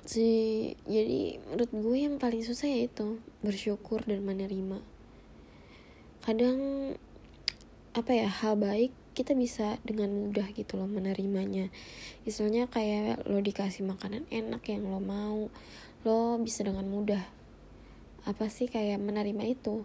Si 0.06 0.70
jadi 0.86 1.42
menurut 1.50 1.70
gue 1.74 1.96
yang 2.06 2.22
paling 2.22 2.46
susah 2.46 2.70
ya 2.70 2.86
itu 2.86 3.18
bersyukur 3.42 4.06
dan 4.06 4.22
menerima. 4.22 4.78
Kadang 6.22 6.58
apa 7.94 8.10
ya 8.14 8.30
hal 8.30 8.54
baik 8.54 8.94
kita 9.18 9.34
bisa 9.34 9.78
dengan 9.82 10.14
mudah 10.14 10.54
gitu 10.54 10.78
loh 10.78 10.86
menerimanya. 10.86 11.66
Istilahnya 12.22 12.70
kayak 12.70 13.26
lo 13.26 13.42
dikasih 13.42 13.82
makanan 13.90 14.22
enak 14.30 14.62
yang 14.70 14.86
lo 14.86 15.02
mau 15.02 15.50
lo 16.06 16.38
bisa 16.38 16.62
dengan 16.62 16.86
mudah. 16.86 17.26
Apa 18.22 18.46
sih 18.46 18.70
kayak 18.70 19.02
menerima 19.02 19.50
itu 19.50 19.82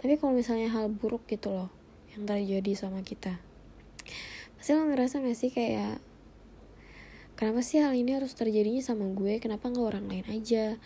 tapi 0.00 0.16
kalau 0.16 0.32
misalnya 0.32 0.72
hal 0.72 0.88
buruk 0.88 1.28
gitu 1.28 1.52
loh 1.52 1.68
yang 2.16 2.24
terjadi 2.24 2.72
sama 2.74 3.04
kita 3.04 3.36
pasti 4.60 4.76
lo 4.76 4.84
ngerasa 4.88 5.24
gak 5.24 5.38
sih 5.40 5.48
kayak 5.48 6.00
kenapa 7.40 7.64
sih 7.64 7.80
hal 7.80 7.96
ini 7.96 8.12
harus 8.12 8.36
terjadinya 8.36 8.84
sama 8.84 9.08
gue? 9.08 9.40
Kenapa 9.40 9.72
gak 9.72 9.80
orang 9.80 10.04
lain 10.04 10.28
aja? 10.28 10.76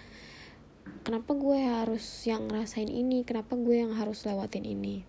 Kenapa 1.02 1.34
gue 1.34 1.58
harus 1.58 2.06
yang 2.22 2.46
ngerasain 2.46 2.86
ini? 2.86 3.26
Kenapa 3.26 3.58
gue 3.58 3.82
yang 3.82 3.90
harus 3.98 4.22
lewatin 4.22 4.62
ini? 4.62 5.02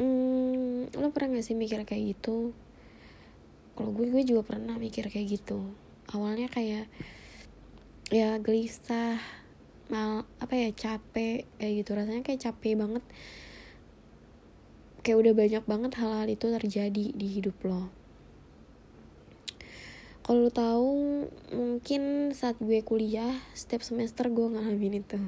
Hmm, 0.00 0.88
lo 0.96 1.12
pernah 1.12 1.36
gak 1.36 1.44
sih 1.44 1.52
mikir 1.52 1.84
kayak 1.84 2.16
gitu? 2.16 2.56
Kalau 3.76 3.92
gue 3.92 4.08
gue 4.08 4.24
juga 4.24 4.56
pernah 4.56 4.80
mikir 4.80 5.12
kayak 5.12 5.36
gitu. 5.36 5.60
Awalnya 6.08 6.48
kayak 6.48 6.88
ya 8.08 8.40
gelisah 8.40 9.20
mal 9.92 10.24
apa 10.40 10.56
ya 10.56 10.72
capek 10.72 11.44
kayak 11.60 11.72
gitu. 11.84 11.92
Rasanya 11.92 12.24
kayak 12.24 12.40
capek 12.40 12.80
banget. 12.80 13.04
Kayak 15.04 15.18
udah 15.20 15.32
banyak 15.36 15.64
banget 15.68 15.92
hal-hal 16.00 16.28
itu 16.32 16.46
terjadi 16.48 17.04
di 17.12 17.26
hidup 17.28 17.60
lo. 17.68 17.92
Kalau 20.24 20.48
lo 20.48 20.50
tahu 20.54 20.90
mungkin 21.52 22.32
saat 22.32 22.56
gue 22.56 22.80
kuliah 22.80 23.36
setiap 23.52 23.84
semester 23.84 24.32
gue 24.32 24.46
ngalamin 24.48 25.04
itu. 25.04 25.20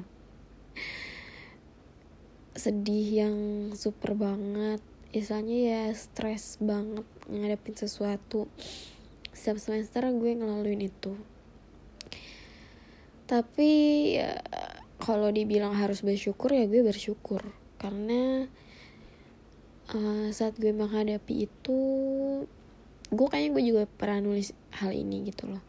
Sedih 2.57 3.07
yang 3.21 3.37
super 3.77 4.17
banget. 4.17 4.81
Misalnya 5.13 5.57
ya 5.61 5.83
stres 5.93 6.57
banget 6.57 7.05
ngadepin 7.29 7.77
sesuatu. 7.77 8.49
Setiap 9.35 9.61
semester 9.61 10.09
gue 10.09 10.31
ngelaluin 10.33 10.89
itu 10.89 11.34
tapi 13.25 13.69
ya 14.21 14.37
kalau 15.01 15.33
dibilang 15.33 15.73
harus 15.73 16.05
bersyukur 16.05 16.53
ya 16.53 16.69
gue 16.69 16.81
bersyukur 16.85 17.41
karena 17.81 18.45
uh, 19.91 20.27
saat 20.31 20.57
gue 20.57 20.71
menghadapi 20.71 21.49
itu 21.49 21.79
gue 23.13 23.27
kayaknya 23.29 23.49
gue 23.53 23.63
juga 23.65 23.83
pernah 23.85 24.21
nulis 24.21 24.53
hal 24.73 24.93
ini 24.93 25.29
gitu 25.29 25.49
loh 25.49 25.61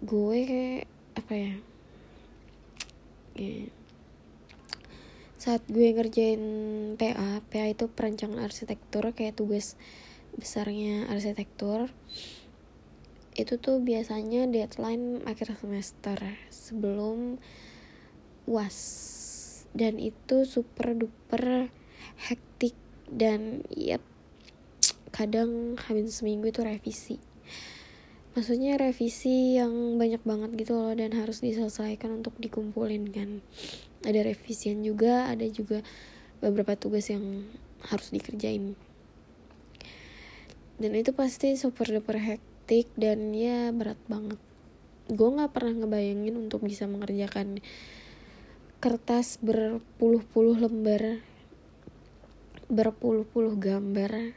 gue 0.00 0.38
kayak 0.46 0.84
apa 1.18 1.32
ya 1.34 1.54
yeah. 3.38 3.68
saat 5.40 5.62
gue 5.66 5.90
ngerjain 5.90 6.42
PA 7.00 7.42
PA 7.46 7.66
itu 7.66 7.90
perancangan 7.90 8.38
arsitektur 8.38 9.10
kayak 9.16 9.38
tugas 9.38 9.74
besarnya 10.38 11.10
arsitektur 11.10 11.90
itu 13.42 13.56
tuh 13.56 13.80
biasanya 13.80 14.44
deadline 14.46 15.24
akhir 15.24 15.56
semester 15.56 16.18
sebelum 16.52 17.40
was 18.44 18.78
dan 19.72 19.96
itu 20.02 20.44
super 20.44 20.92
duper 20.98 21.70
hektik 22.28 22.74
dan 23.10 23.62
ya 23.70 24.02
kadang 25.10 25.74
habis 25.88 26.22
seminggu 26.22 26.50
itu 26.50 26.62
revisi. 26.62 27.16
Maksudnya 28.30 28.78
revisi 28.78 29.58
yang 29.58 29.98
banyak 29.98 30.22
banget 30.22 30.54
gitu 30.54 30.78
loh 30.78 30.94
dan 30.94 31.10
harus 31.18 31.42
diselesaikan 31.42 32.22
untuk 32.22 32.38
dikumpulin 32.38 33.10
kan. 33.10 33.42
Ada 34.06 34.22
revisian 34.22 34.86
juga 34.86 35.26
ada 35.26 35.44
juga 35.50 35.82
beberapa 36.38 36.78
tugas 36.78 37.10
yang 37.10 37.46
harus 37.90 38.14
dikerjain. 38.14 38.78
Dan 40.80 40.96
itu 40.96 41.12
pasti 41.12 41.58
super 41.58 41.90
duper 41.90 42.16
hektik 42.16 42.49
dan 42.94 43.34
ya 43.34 43.74
berat 43.74 43.98
banget. 44.06 44.38
Gue 45.10 45.28
nggak 45.34 45.50
pernah 45.50 45.74
ngebayangin 45.82 46.38
untuk 46.38 46.62
bisa 46.62 46.86
mengerjakan 46.86 47.58
kertas 48.78 49.42
berpuluh-puluh 49.42 50.56
lembar 50.62 51.20
berpuluh-puluh 52.70 53.58
gambar 53.58 54.30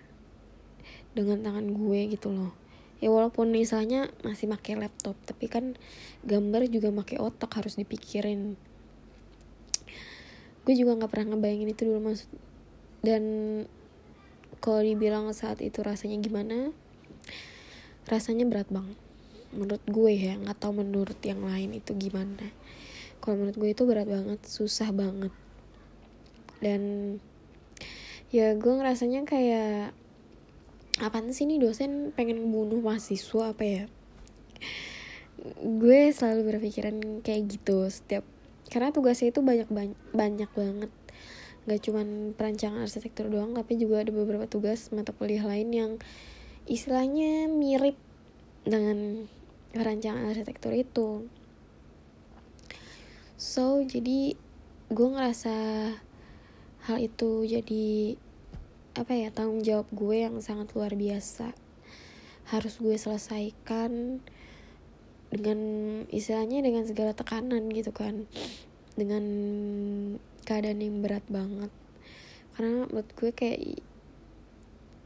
dengan 1.13 1.37
tangan 1.45 1.69
gue 1.69 1.99
gitu 2.17 2.33
loh. 2.33 2.51
Ya 2.97 3.13
walaupun 3.13 3.53
misalnya 3.53 4.09
masih 4.25 4.49
pakai 4.49 4.81
laptop 4.81 5.13
tapi 5.29 5.45
kan 5.45 5.77
gambar 6.25 6.65
juga 6.73 6.89
pakai 6.89 7.21
otak 7.21 7.53
harus 7.53 7.77
dipikirin. 7.77 8.57
Gue 10.65 10.73
juga 10.73 10.97
nggak 10.97 11.11
pernah 11.13 11.37
ngebayangin 11.37 11.69
itu 11.69 11.81
dulu 11.85 12.09
maksud 12.09 12.31
dan 13.05 13.23
kalau 14.63 14.79
dibilang 14.81 15.29
saat 15.35 15.59
itu 15.59 15.83
rasanya 15.83 16.17
gimana 16.23 16.71
rasanya 18.07 18.43
berat 18.47 18.67
banget 18.67 18.99
menurut 19.53 19.83
gue 19.85 20.11
ya 20.11 20.33
nggak 20.35 20.57
tahu 20.57 20.81
menurut 20.81 21.19
yang 21.21 21.45
lain 21.45 21.77
itu 21.77 21.93
gimana. 21.93 22.49
Kalau 23.21 23.39
menurut 23.39 23.55
gue 23.55 23.69
itu 23.71 23.83
berat 23.85 24.09
banget 24.09 24.41
susah 24.43 24.89
banget. 24.91 25.31
Dan 26.59 26.81
ya 28.33 28.57
gue 28.57 28.73
ngerasanya 28.73 29.23
kayak 29.29 29.93
apa 31.01 31.17
sih 31.33 31.49
nih 31.49 31.61
dosen 31.61 32.13
pengen 32.13 32.49
bunuh 32.49 32.81
mahasiswa 32.81 33.53
apa 33.53 33.63
ya? 33.63 33.83
Gue 35.61 36.11
selalu 36.11 36.57
berpikiran 36.57 37.21
kayak 37.21 37.41
gitu 37.47 37.87
setiap 37.87 38.25
karena 38.73 38.89
tugasnya 38.89 39.29
itu 39.29 39.45
banyak 39.45 39.69
banyak, 39.69 39.99
banyak 40.11 40.51
banget. 40.51 40.91
Gak 41.63 41.79
cuman 41.87 42.35
perancangan 42.35 42.83
arsitektur 42.83 43.31
doang 43.31 43.55
tapi 43.55 43.79
juga 43.79 44.03
ada 44.03 44.11
beberapa 44.11 44.43
tugas 44.51 44.91
mata 44.91 45.15
kuliah 45.15 45.47
lain 45.47 45.69
yang 45.71 45.91
istilahnya 46.67 47.51
mirip 47.51 47.99
dengan 48.63 49.27
perancangan 49.75 50.31
arsitektur 50.31 50.71
itu. 50.71 51.27
So 53.35 53.83
jadi 53.83 54.37
gue 54.93 55.07
ngerasa 55.09 55.55
hal 56.87 56.97
itu 57.01 57.43
jadi 57.43 58.15
apa 58.93 59.11
ya 59.17 59.33
tanggung 59.33 59.65
jawab 59.65 59.89
gue 59.91 60.23
yang 60.23 60.39
sangat 60.39 60.71
luar 60.77 60.93
biasa. 60.93 61.51
Harus 62.47 62.77
gue 62.77 62.95
selesaikan 62.95 64.21
dengan 65.33 65.59
istilahnya 66.13 66.61
dengan 66.61 66.85
segala 66.85 67.17
tekanan 67.17 67.67
gitu 67.73 67.91
kan. 67.91 68.29
Dengan 68.93 69.25
keadaan 70.45 70.79
yang 70.79 71.01
berat 71.01 71.25
banget. 71.27 71.73
Karena 72.53 72.85
buat 72.85 73.09
gue 73.17 73.31
kayak 73.33 73.81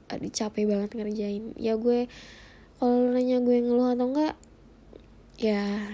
aduh 0.07 0.31
capek 0.31 0.65
banget 0.67 0.89
ngerjain. 0.95 1.51
Ya 1.59 1.75
gue 1.75 2.07
kalau 2.79 3.11
nanya 3.11 3.43
gue 3.43 3.57
ngeluh 3.59 3.93
atau 3.93 4.07
enggak 4.11 4.35
ya 5.37 5.91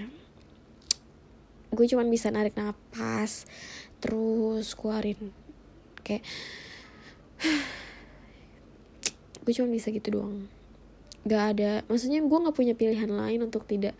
gue 1.74 1.86
cuman 1.90 2.08
bisa 2.08 2.30
narik 2.30 2.56
nafas 2.56 3.44
terus 3.98 4.78
keluarin 4.78 5.34
kayak 6.06 6.22
gue 9.44 9.52
cuma 9.52 9.68
bisa 9.72 9.90
gitu 9.90 10.20
doang. 10.20 10.46
Gak 11.24 11.56
ada 11.56 11.80
maksudnya 11.88 12.20
gue 12.20 12.38
nggak 12.38 12.56
punya 12.56 12.76
pilihan 12.76 13.08
lain 13.08 13.40
untuk 13.44 13.64
tidak 13.66 13.96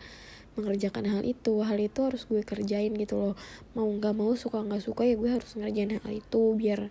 mengerjakan 0.55 1.05
hal 1.09 1.21
itu. 1.27 1.59
Hal 1.61 1.77
itu 1.81 1.99
harus 2.05 2.23
gue 2.23 2.41
kerjain 2.45 2.93
gitu 2.95 3.17
loh. 3.17 3.35
Mau 3.75 3.89
nggak 3.91 4.15
mau 4.15 4.31
suka 4.39 4.63
nggak 4.63 4.85
suka 4.85 5.03
ya 5.03 5.19
gue 5.19 5.29
harus 5.29 5.51
ngerjain 5.57 5.99
hal 5.99 6.11
itu 6.13 6.41
biar 6.55 6.87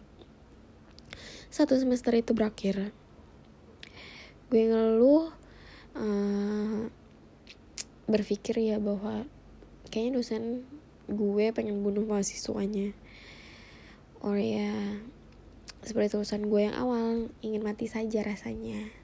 satu 1.54 1.78
semester 1.78 2.10
itu 2.18 2.34
berakhir 2.34 2.90
gue 4.54 4.70
ngeluh 4.70 5.34
uh, 5.98 6.86
berpikir 8.06 8.54
ya 8.62 8.78
bahwa 8.78 9.26
kayaknya 9.90 10.22
dosen 10.22 10.62
gue 11.10 11.50
pengen 11.50 11.82
bunuh 11.82 12.06
mahasiswanya. 12.06 12.94
Or 14.22 14.38
ya 14.38 15.02
seperti 15.82 16.14
tulisan 16.14 16.46
gue 16.46 16.70
yang 16.70 16.78
awal 16.78 17.34
ingin 17.42 17.66
mati 17.66 17.90
saja 17.90 18.22
rasanya. 18.22 18.94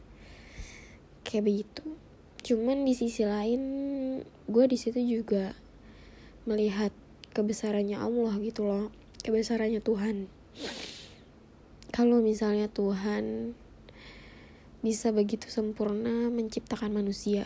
Kayak 1.27 1.51
begitu. 1.51 1.99
Cuman 2.47 2.87
di 2.87 2.95
sisi 2.95 3.27
lain 3.27 3.63
gue 4.47 4.65
di 4.71 4.79
situ 4.79 5.03
juga 5.03 5.59
melihat 6.47 6.95
kebesarannya 7.35 7.99
Allah 7.99 8.39
gitu 8.39 8.71
loh. 8.71 8.95
Kebesarannya 9.27 9.83
Tuhan. 9.83 10.31
Kalau 11.91 12.23
misalnya 12.23 12.71
Tuhan 12.71 13.59
bisa 14.81 15.13
begitu 15.13 15.53
sempurna 15.53 16.33
menciptakan 16.33 16.93
manusia. 16.93 17.45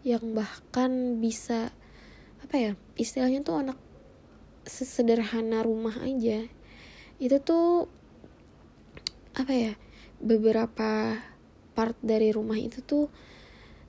Yang 0.00 0.24
bahkan 0.32 1.20
bisa 1.20 1.76
apa 2.40 2.54
ya 2.56 2.72
istilahnya 2.96 3.44
tuh 3.44 3.60
anak 3.60 3.78
sesederhana 4.64 5.60
rumah 5.60 6.00
aja. 6.00 6.48
Itu 7.20 7.36
tuh 7.44 7.92
apa 9.36 9.52
ya 9.52 9.72
beberapa 10.18 11.20
part 11.76 11.94
dari 12.00 12.32
rumah 12.32 12.58
itu 12.58 12.80
tuh 12.80 13.12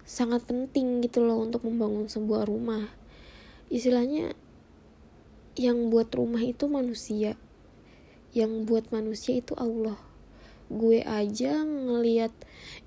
sangat 0.04 0.45
penting 0.45 1.00
gitu 1.06 1.24
loh 1.24 1.39
untuk 1.39 1.63
membangun 1.63 2.12
sebuah 2.12 2.43
rumah. 2.43 2.91
Istilahnya 3.72 4.36
yang 5.56 5.88
buat 5.88 6.12
rumah 6.12 6.43
itu 6.43 6.67
manusia. 6.67 7.39
Yang 8.36 8.52
buat 8.67 8.86
manusia 8.93 9.39
itu 9.39 9.56
Allah 9.58 10.09
gue 10.69 11.01
aja 11.01 11.65
ngeliat 11.65 12.29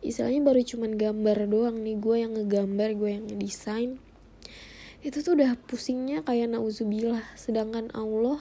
istilahnya 0.06 0.42
baru 0.42 0.62
cuman 0.62 0.94
gambar 0.94 1.38
doang 1.50 1.76
nih 1.82 1.98
gue 1.98 2.16
yang 2.22 2.32
ngegambar 2.38 2.90
gue 2.94 3.10
yang 3.10 3.24
ngedesain. 3.26 3.98
Itu 5.02 5.26
tuh 5.26 5.34
udah 5.34 5.58
pusingnya 5.66 6.22
kayak 6.22 6.54
nauzubillah. 6.54 7.26
Sedangkan 7.34 7.90
Allah 7.94 8.38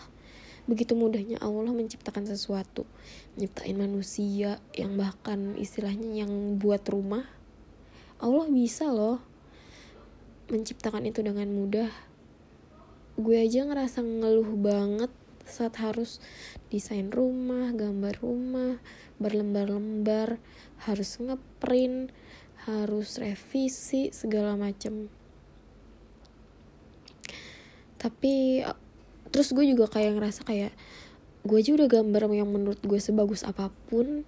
begitu 0.69 0.93
mudahnya 0.93 1.41
Allah 1.41 1.73
menciptakan 1.73 2.29
sesuatu 2.29 2.85
nyiptain 3.33 3.73
manusia 3.81 4.61
yang 4.77 4.93
bahkan 4.93 5.57
istilahnya 5.57 6.21
yang 6.21 6.61
buat 6.61 6.85
rumah 6.85 7.25
Allah 8.21 8.45
bisa 8.53 8.85
loh 8.93 9.17
menciptakan 10.53 11.09
itu 11.09 11.25
dengan 11.25 11.49
mudah. 11.49 11.89
Gue 13.17 13.41
aja 13.41 13.65
ngerasa 13.65 14.05
ngeluh 14.05 14.53
banget 14.61 15.09
saat 15.49 15.73
harus 15.81 16.21
desain 16.71 17.11
rumah, 17.11 17.75
gambar 17.75 18.23
rumah, 18.23 18.79
berlembar-lembar, 19.19 20.39
harus 20.87 21.19
ngeprint, 21.19 22.15
harus 22.65 23.19
revisi 23.19 24.15
segala 24.15 24.55
macem. 24.55 25.11
Tapi 27.99 28.65
terus 29.29 29.53
gue 29.53 29.67
juga 29.67 29.85
kayak 29.91 30.17
ngerasa 30.17 30.41
kayak 30.47 30.73
gue 31.45 31.57
aja 31.57 31.75
udah 31.75 31.89
gambar 31.91 32.31
yang 32.33 32.49
menurut 32.49 32.81
gue 32.81 32.97
sebagus 32.97 33.45
apa 33.45 33.69
pun 33.89 34.25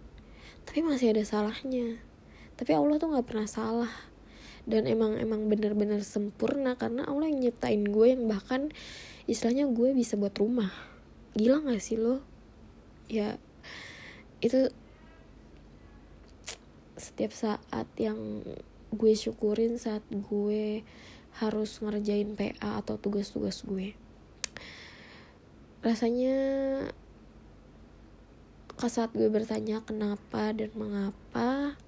tapi 0.68 0.80
masih 0.84 1.16
ada 1.16 1.24
salahnya. 1.24 2.00
Tapi 2.60 2.72
Allah 2.76 3.00
tuh 3.02 3.12
nggak 3.12 3.28
pernah 3.28 3.48
salah. 3.50 3.94
Dan 4.64 4.88
emang 4.88 5.20
emang 5.20 5.52
bener-bener 5.52 6.00
sempurna 6.08 6.80
karena 6.80 7.04
Allah 7.04 7.28
yang 7.28 7.44
nyiptain 7.44 7.84
gue 7.84 8.16
yang 8.16 8.32
bahkan 8.32 8.72
istilahnya 9.28 9.68
gue 9.68 9.92
bisa 9.92 10.16
buat 10.16 10.32
rumah. 10.40 10.72
Gila 11.36 11.68
gak 11.68 11.84
sih 11.84 12.00
lo 12.00 12.33
ya 13.14 13.38
itu 14.42 14.74
setiap 16.98 17.30
saat 17.30 17.86
yang 18.02 18.42
gue 18.90 19.14
syukurin 19.14 19.78
saat 19.78 20.02
gue 20.10 20.82
harus 21.38 21.78
ngerjain 21.82 22.34
PA 22.34 22.82
atau 22.82 22.98
tugas-tugas 22.98 23.62
gue. 23.66 23.94
Rasanya 25.86 26.38
saat 28.84 29.16
gue 29.16 29.32
bertanya 29.32 29.80
kenapa 29.80 30.52
dan 30.52 30.68
mengapa 30.76 31.80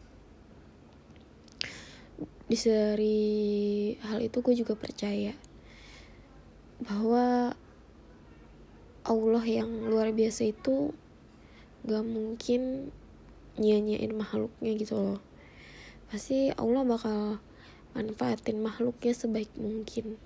di 2.47 2.55
seri 2.55 3.27
hal 3.99 4.23
itu 4.23 4.39
gue 4.39 4.55
juga 4.55 4.79
percaya 4.79 5.35
bahwa 6.79 7.51
Allah 9.03 9.45
yang 9.45 9.91
luar 9.91 10.15
biasa 10.15 10.49
itu 10.49 10.95
gak 11.85 12.05
mungkin 12.05 12.91
nyanyain 13.55 14.11
makhluknya 14.11 14.71
gitu 14.75 14.97
loh. 14.97 15.21
Pasti 16.11 16.51
Allah 16.53 16.83
bakal 16.83 17.39
manfaatin 17.95 18.59
makhluknya 18.59 19.13
sebaik 19.15 19.49
mungkin. 19.55 20.19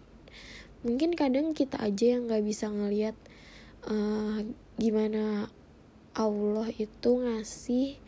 Mungkin 0.81 1.13
kadang 1.13 1.51
kita 1.51 1.77
aja 1.77 2.17
yang 2.17 2.31
gak 2.31 2.43
bisa 2.47 2.71
ngeliat 2.71 3.13
uh, 3.85 4.41
gimana 4.79 5.51
Allah 6.17 6.67
itu 6.73 7.11
ngasih 7.19 7.99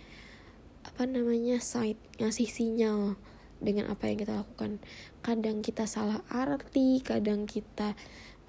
apa 0.81 1.05
namanya 1.05 1.61
sight 1.61 1.99
ngasih 2.17 2.49
sinyal 2.49 3.15
dengan 3.61 3.93
apa 3.93 4.09
yang 4.09 4.17
kita 4.25 4.33
lakukan. 4.41 4.81
Kadang 5.21 5.61
kita 5.61 5.85
salah 5.85 6.25
arti 6.33 7.03
kadang 7.05 7.45
kita 7.45 7.93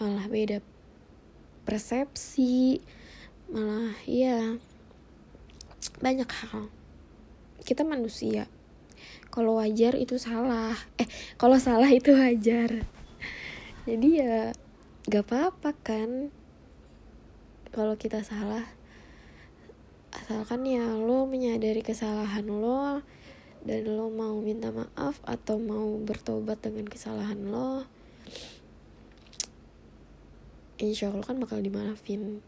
malah 0.00 0.24
beda 0.26 0.64
persepsi 1.62 2.82
malah 3.52 3.94
ya 4.08 4.56
banyak 6.02 6.26
hal. 6.26 6.66
Kita 7.62 7.86
manusia. 7.86 8.50
Kalau 9.30 9.62
wajar 9.62 9.94
itu 9.94 10.18
salah. 10.18 10.74
Eh 10.98 11.06
kalau 11.38 11.56
salah 11.62 11.88
itu 11.88 12.10
wajar. 12.12 12.82
Jadi 13.86 14.08
ya 14.18 14.50
gak 15.06 15.24
apa-apa 15.30 15.70
kan. 15.80 16.34
Kalau 17.72 17.94
kita 17.96 18.20
salah 18.26 18.66
asalkan 20.12 20.68
ya 20.68 20.92
lo 20.92 21.24
menyadari 21.24 21.80
kesalahan 21.80 22.44
lo 22.44 23.00
dan 23.64 23.80
lo 23.88 24.12
mau 24.12 24.36
minta 24.44 24.68
maaf 24.68 25.16
atau 25.24 25.56
mau 25.56 25.96
bertobat 26.04 26.60
dengan 26.60 26.84
kesalahan 26.84 27.40
lo 27.48 27.88
insya 30.82 31.14
Allah 31.14 31.22
kan 31.22 31.38
bakal 31.38 31.62
dimaafin. 31.62 32.42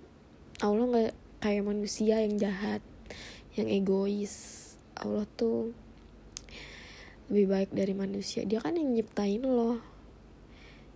Allah 0.59 0.85
nggak 0.91 1.15
kayak 1.39 1.65
manusia 1.65 2.19
yang 2.19 2.35
jahat 2.37 2.83
yang 3.55 3.71
egois. 3.71 4.61
Allah 4.99 5.27
tuh 5.39 5.75
lebih 7.31 7.47
baik 7.51 7.71
dari 7.75 7.95
manusia. 7.95 8.43
Dia 8.47 8.63
kan 8.63 8.79
yang 8.79 8.95
nyiptain 8.95 9.43
lo. 9.43 9.79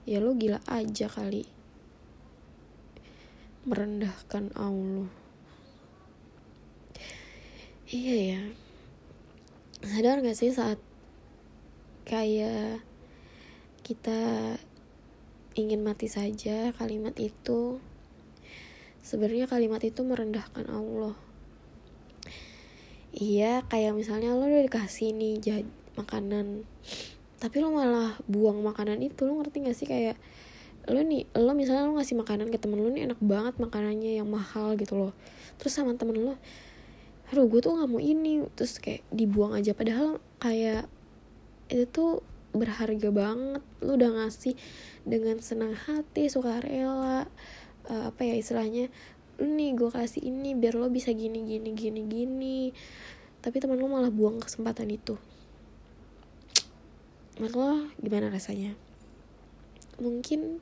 Ya 0.04 0.18
lo 0.18 0.34
gila 0.34 0.62
aja 0.66 1.06
kali. 1.06 1.46
Merendahkan 3.66 4.54
Allah. 4.58 5.10
Iya 7.88 8.16
ya. 8.36 8.42
Sadar 9.84 10.20
gak 10.20 10.36
sih 10.36 10.50
saat 10.50 10.80
kayak 12.08 12.82
kita 13.84 14.56
ingin 15.54 15.84
mati 15.84 16.08
saja 16.08 16.72
kalimat 16.76 17.12
itu 17.20 17.80
sebenarnya 19.04 19.44
kalimat 19.48 19.80
itu 19.84 20.00
merendahkan 20.04 20.68
Allah 20.72 21.27
iya 23.18 23.66
kayak 23.66 23.98
misalnya 23.98 24.32
lo 24.32 24.46
udah 24.46 24.62
dikasih 24.64 25.10
nih 25.12 25.34
jad 25.42 25.66
makanan 25.98 26.62
tapi 27.38 27.62
lo 27.62 27.70
malah 27.70 28.18
buang 28.26 28.66
makanan 28.66 28.98
itu 28.98 29.22
lo 29.22 29.38
ngerti 29.38 29.62
gak 29.62 29.76
sih? 29.78 29.86
Kayak 29.86 30.18
lo 30.90 31.00
nih 31.06 31.30
lo 31.38 31.54
misalnya 31.54 31.86
lo 31.86 31.94
ngasih 31.94 32.18
makanan 32.18 32.50
ke 32.50 32.58
temen 32.58 32.82
lo 32.82 32.90
nih 32.90 33.06
enak 33.06 33.20
banget 33.22 33.54
makanannya 33.62 34.18
yang 34.18 34.28
mahal 34.28 34.74
gitu 34.74 34.98
loh. 34.98 35.12
Terus 35.62 35.72
sama 35.78 35.94
temen 35.94 36.18
lo 36.18 36.34
aduh 37.28 37.44
gue 37.44 37.60
tuh 37.62 37.78
nggak 37.78 37.90
mau 37.90 38.02
ini. 38.02 38.42
Terus 38.58 38.82
kayak 38.82 39.06
dibuang 39.14 39.54
aja. 39.54 39.70
Padahal 39.70 40.18
kayak 40.42 40.90
itu 41.70 41.86
tuh 41.86 42.26
berharga 42.50 43.08
banget. 43.14 43.62
Lu 43.86 43.94
udah 43.94 44.10
ngasih 44.18 44.58
dengan 45.06 45.38
senang 45.38 45.78
hati 45.78 46.26
sukarela 46.26 47.30
uh, 47.86 48.04
apa 48.10 48.20
ya 48.26 48.34
istilahnya 48.34 48.90
nih 49.38 49.78
gue 49.78 49.90
kasih 49.94 50.26
ini 50.26 50.58
biar 50.58 50.74
lo 50.74 50.90
bisa 50.90 51.14
gini 51.14 51.46
gini 51.46 51.70
gini 51.78 52.02
gini. 52.10 52.58
Tapi 53.38 53.56
teman 53.62 53.78
lo 53.78 53.86
malah 53.86 54.10
buang 54.10 54.42
kesempatan 54.42 54.90
itu. 54.90 55.14
Menurut 57.38 57.54
lo 57.54 57.72
gimana 58.02 58.34
rasanya? 58.34 58.74
Mungkin 60.02 60.58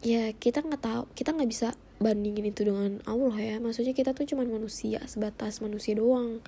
ya 0.00 0.32
kita 0.32 0.64
nggak 0.64 0.80
tahu 0.80 1.02
kita 1.12 1.36
nggak 1.36 1.50
bisa 1.52 1.76
bandingin 2.00 2.48
itu 2.48 2.64
dengan 2.64 3.04
Allah 3.04 3.36
ya. 3.36 3.56
Maksudnya 3.60 3.92
kita 3.92 4.16
tuh 4.16 4.24
cuman 4.24 4.48
manusia 4.48 5.04
sebatas 5.04 5.60
manusia 5.60 5.92
doang. 5.92 6.40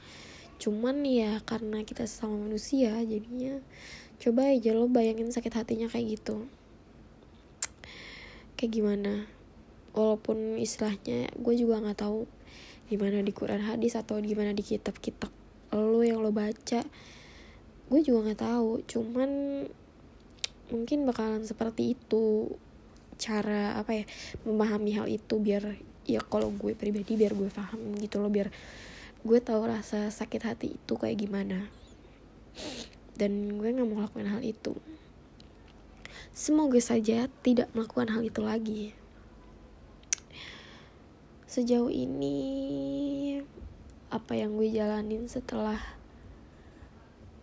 Cuman 0.57 1.05
ya 1.05 1.45
karena 1.45 1.85
kita 1.85 2.09
sama 2.09 2.40
manusia 2.49 2.97
jadinya 3.05 3.61
coba 4.16 4.49
aja 4.49 4.73
lo 4.73 4.88
bayangin 4.88 5.29
sakit 5.29 5.53
hatinya 5.53 5.92
kayak 5.92 6.16
gitu. 6.16 6.49
Kayak 8.57 8.73
gimana 8.73 9.29
walaupun 9.92 10.57
istilahnya 10.57 11.28
gue 11.37 11.55
juga 11.57 11.81
nggak 11.81 12.00
tahu 12.05 12.24
gimana 12.88 13.24
di 13.24 13.33
Quran 13.33 13.64
hadis 13.64 13.96
atau 13.96 14.20
gimana 14.20 14.52
di 14.52 14.61
kitab-kitab 14.61 15.33
lo 15.72 16.05
yang 16.05 16.20
lo 16.20 16.33
baca 16.33 16.85
gue 17.92 18.00
juga 18.00 18.33
nggak 18.33 18.40
tahu. 18.40 18.70
Cuman 18.88 19.31
mungkin 20.72 21.05
bakalan 21.05 21.44
seperti 21.44 21.92
itu 21.92 22.48
cara 23.20 23.76
apa 23.76 23.92
ya 23.92 24.05
memahami 24.48 24.96
hal 24.96 25.07
itu 25.12 25.37
biar 25.37 25.76
ya 26.09 26.24
kalau 26.24 26.48
gue 26.57 26.72
pribadi 26.72 27.14
biar 27.14 27.37
gue 27.37 27.52
paham 27.52 27.92
gitu 28.00 28.18
loh 28.18 28.33
biar 28.33 28.48
gue 29.22 29.38
tahu 29.38 29.61
rasa 29.68 30.09
sakit 30.09 30.42
hati 30.48 30.68
itu 30.81 30.92
kayak 30.96 31.20
gimana. 31.20 31.68
Dan 33.12 33.61
gue 33.61 33.68
nggak 33.68 33.85
mau 33.85 34.00
lakukan 34.00 34.40
hal 34.40 34.40
itu. 34.40 34.72
Semoga 36.33 36.81
saja 36.81 37.28
tidak 37.44 37.68
melakukan 37.76 38.09
hal 38.09 38.24
itu 38.24 38.40
lagi 38.40 38.96
sejauh 41.53 41.93
ini 41.93 43.45
apa 44.09 44.33
yang 44.33 44.57
gue 44.57 44.73
jalanin 44.73 45.29
setelah 45.29 45.77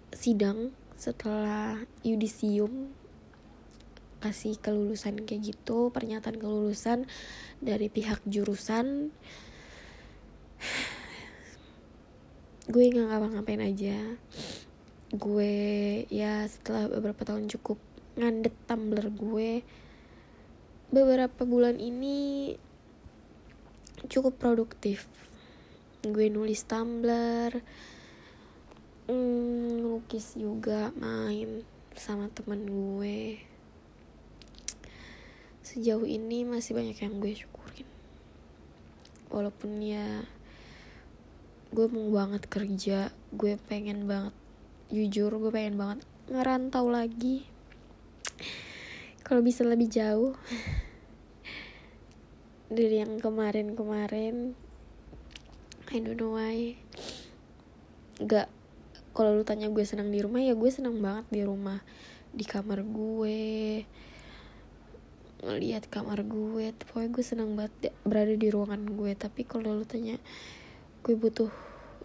sidang 0.10 0.74
setelah 0.98 1.86
yudisium 2.02 2.90
kasih 4.18 4.58
kelulusan 4.58 5.30
kayak 5.30 5.54
gitu 5.54 5.94
pernyataan 5.94 6.42
kelulusan 6.42 7.06
dari 7.62 7.86
pihak 7.94 8.26
jurusan. 8.26 9.14
Gue 12.66 12.84
nggak 12.90 13.14
ngapa-ngapain 13.14 13.62
aja. 13.62 14.18
Gue 15.14 15.54
ya 16.10 16.50
setelah 16.50 16.90
beberapa 16.90 17.30
tahun 17.30 17.46
cukup 17.46 17.78
ngandet 18.18 18.58
tumbler 18.66 19.14
gue 19.14 19.62
beberapa 20.90 21.46
bulan 21.46 21.78
ini 21.78 22.58
cukup 24.08 24.40
produktif. 24.40 25.10
Gue 26.00 26.32
nulis 26.32 26.64
tumbler 26.64 27.60
mm, 29.10 29.82
lukis 29.82 30.38
juga 30.38 30.94
main 30.96 31.66
sama 31.98 32.30
temen 32.32 32.64
gue. 32.70 33.42
Sejauh 35.66 36.06
ini 36.06 36.46
masih 36.46 36.78
banyak 36.78 36.98
yang 37.02 37.20
gue 37.20 37.34
syukurin. 37.36 37.90
Walaupun 39.34 39.82
ya 39.82 40.24
gue 41.70 41.86
mau 41.90 42.10
banget 42.10 42.50
kerja 42.50 43.14
gue 43.30 43.54
pengen 43.70 44.10
banget 44.10 44.34
jujur 44.90 45.30
gue 45.38 45.52
pengen 45.54 45.78
banget 45.78 46.00
ngerantau 46.30 46.90
lagi. 46.90 47.46
Kalau 49.26 49.46
bisa 49.46 49.62
lebih 49.62 49.90
jauh 49.90 50.34
dari 52.70 53.02
yang 53.02 53.18
kemarin-kemarin. 53.18 54.54
I 55.90 55.98
don't 56.06 56.22
know 56.22 56.38
why. 56.38 56.78
Gak 58.22 58.46
kalau 59.18 59.34
lu 59.34 59.42
tanya 59.42 59.74
gue 59.74 59.82
senang 59.82 60.14
di 60.14 60.22
rumah 60.22 60.38
ya 60.38 60.54
gue 60.54 60.70
senang 60.70 61.02
banget 61.02 61.26
di 61.34 61.42
rumah. 61.42 61.82
Di 62.30 62.46
kamar 62.46 62.86
gue 62.86 63.42
ngeliat 65.40 65.88
kamar 65.90 66.28
gue 66.28 66.76
pokoknya 66.78 67.10
gue 67.10 67.24
seneng 67.26 67.58
banget 67.58 67.90
berada 68.06 68.38
di 68.38 68.48
ruangan 68.54 68.86
gue. 68.86 69.18
Tapi 69.18 69.50
kalau 69.50 69.74
lu 69.74 69.86
tanya 69.90 70.22
gue 71.02 71.16
butuh 71.18 71.50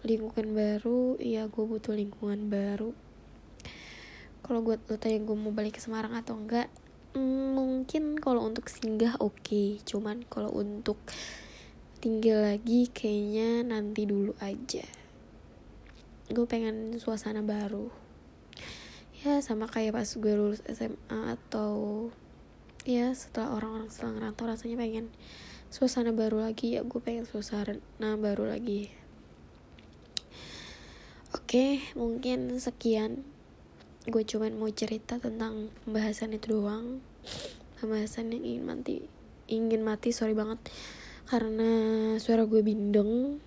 lingkungan 0.01 0.53
baru 0.53 1.17
iya 1.21 1.45
gue 1.45 1.61
butuh 1.61 1.93
lingkungan 1.93 2.49
baru. 2.49 2.89
Kalau 4.41 4.65
gue 4.65 4.81
lu 4.81 4.97
tanya 4.97 5.21
gue 5.21 5.37
mau 5.37 5.53
balik 5.53 5.77
ke 5.77 5.81
Semarang 5.81 6.17
atau 6.17 6.33
enggak 6.33 6.73
mm, 7.15 7.55
mungkin 7.55 8.19
kalau 8.19 8.45
untuk 8.45 8.67
singgah 8.67 9.15
oke. 9.23 9.39
Okay. 9.41 9.79
cuman 9.87 10.27
kalau 10.27 10.51
untuk 10.51 10.99
tinggal 12.03 12.45
lagi 12.45 12.91
kayaknya 12.91 13.65
nanti 13.65 14.05
dulu 14.05 14.37
aja. 14.37 14.85
Gue 16.29 16.45
pengen 16.45 16.99
suasana 17.01 17.41
baru. 17.41 17.89
Ya 19.25 19.41
sama 19.41 19.65
kayak 19.65 19.97
pas 19.97 20.05
gue 20.05 20.33
lulus 20.37 20.61
SMA 20.69 21.33
atau 21.33 22.07
ya 22.85 23.09
setelah 23.17 23.57
orang-orang 23.57 23.89
setelah 23.89 24.11
ngerantau 24.21 24.45
rasanya 24.45 24.77
pengen 24.77 25.05
suasana 25.73 26.13
baru 26.13 26.45
lagi. 26.45 26.77
Ya 26.77 26.85
gue 26.85 27.01
pengen 27.01 27.25
suasana 27.25 27.81
baru 28.21 28.45
lagi. 28.53 28.93
Oke 31.33 31.81
mungkin 31.97 32.53
sekian 32.61 33.25
gue 34.05 34.23
cuman 34.23 34.53
mau 34.57 34.69
cerita 34.69 35.17
tentang 35.17 35.73
pembahasan 35.83 36.37
itu 36.37 36.57
doang. 36.61 37.01
Pembahasan 37.81 38.29
yang 38.31 38.45
ingin 38.45 38.63
mati 38.65 38.95
ingin 39.45 39.81
mati 39.85 40.09
sorry 40.13 40.33
banget. 40.33 40.61
Karena 41.25 41.69
suara 42.21 42.45
gue 42.45 42.61
bindeng. 42.61 43.41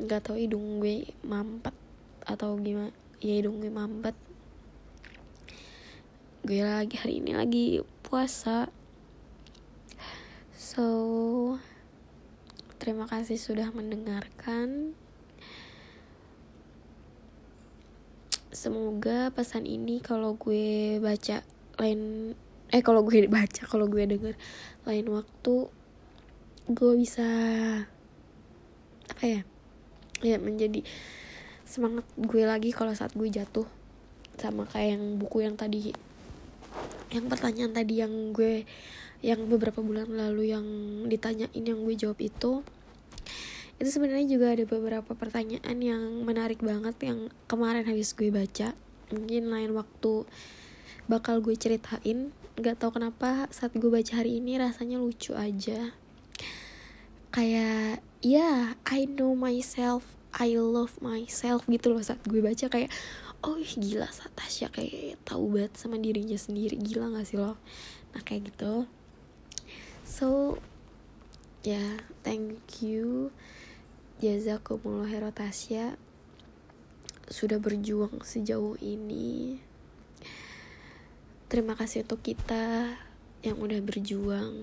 Nggak 0.00 0.32
tahu 0.32 0.36
hidung 0.40 0.80
gue 0.80 1.12
mampet 1.24 1.76
atau 2.24 2.56
gimana. 2.56 2.92
Ya 3.20 3.36
hidung 3.36 3.60
gue 3.60 3.72
mampet. 3.72 4.16
Gue 6.42 6.64
lagi 6.64 6.96
hari 6.98 7.20
ini 7.20 7.36
lagi 7.36 7.84
puasa. 8.02 8.72
So 10.56 10.86
terima 12.80 13.06
kasih 13.06 13.38
sudah 13.38 13.70
mendengarkan 13.70 14.96
semoga 18.52 19.32
pesan 19.32 19.64
ini 19.64 20.04
kalau 20.04 20.36
gue 20.36 21.00
baca 21.00 21.40
lain 21.80 22.32
eh 22.68 22.84
kalau 22.84 23.00
gue 23.00 23.24
baca 23.32 23.64
kalau 23.64 23.88
gue 23.88 24.04
denger 24.04 24.36
lain 24.84 25.06
waktu 25.08 25.72
gue 26.68 26.92
bisa 27.00 27.28
apa 29.08 29.24
ya 29.24 29.40
ya 30.20 30.36
menjadi 30.36 30.84
semangat 31.64 32.04
gue 32.20 32.44
lagi 32.44 32.76
kalau 32.76 32.92
saat 32.92 33.16
gue 33.16 33.26
jatuh 33.32 33.64
sama 34.36 34.68
kayak 34.68 35.00
yang 35.00 35.04
buku 35.16 35.48
yang 35.48 35.56
tadi 35.56 35.96
yang 37.08 37.32
pertanyaan 37.32 37.72
tadi 37.72 38.04
yang 38.04 38.36
gue 38.36 38.68
yang 39.24 39.48
beberapa 39.48 39.80
bulan 39.80 40.12
lalu 40.12 40.52
yang 40.52 40.66
ditanyain 41.08 41.64
yang 41.64 41.80
gue 41.88 41.94
jawab 41.96 42.20
itu 42.20 42.60
itu 43.82 43.98
sebenarnya 43.98 44.38
juga 44.38 44.54
ada 44.54 44.62
beberapa 44.62 45.10
pertanyaan 45.18 45.74
yang 45.82 46.22
menarik 46.22 46.62
banget 46.62 46.94
yang 47.02 47.34
kemarin 47.50 47.82
habis 47.82 48.14
gue 48.14 48.30
baca. 48.30 48.78
Mungkin 49.10 49.50
lain 49.50 49.74
waktu 49.74 50.22
bakal 51.10 51.42
gue 51.42 51.58
ceritain. 51.58 52.30
Nggak 52.54 52.78
tahu 52.78 53.02
kenapa 53.02 53.50
saat 53.50 53.74
gue 53.74 53.90
baca 53.90 54.22
hari 54.22 54.38
ini 54.38 54.54
rasanya 54.54 55.02
lucu 55.02 55.34
aja. 55.34 55.90
Kayak 57.34 58.06
ya 58.22 58.38
yeah, 58.38 58.58
I 58.86 59.10
know 59.10 59.34
myself 59.34 60.06
I 60.30 60.54
love 60.54 61.02
myself 61.02 61.66
gitu 61.66 61.90
loh 61.90 62.06
saat 62.06 62.22
gue 62.22 62.38
baca. 62.38 62.70
Kayak 62.70 62.94
oh 63.42 63.58
gila 63.58 64.06
saat 64.14 64.30
Tasya 64.38 64.70
kayak 64.70 65.18
tahu 65.26 65.58
banget 65.58 65.74
sama 65.74 65.98
dirinya 65.98 66.38
sendiri. 66.38 66.78
Gila 66.78 67.18
gak 67.18 67.26
sih 67.26 67.34
lo? 67.34 67.58
Nah 68.14 68.22
kayak 68.22 68.54
gitu. 68.54 68.86
So 70.06 70.62
ya 71.66 71.82
yeah, 71.82 71.92
thank 72.22 72.62
you 72.78 73.34
jazakumullah 74.22 75.10
khairan 75.10 75.34
Tasya 75.34 75.98
sudah 77.26 77.58
berjuang 77.58 78.22
sejauh 78.22 78.78
ini 78.78 79.58
terima 81.50 81.74
kasih 81.74 82.06
untuk 82.06 82.22
kita 82.22 82.94
yang 83.42 83.58
udah 83.58 83.82
berjuang 83.82 84.62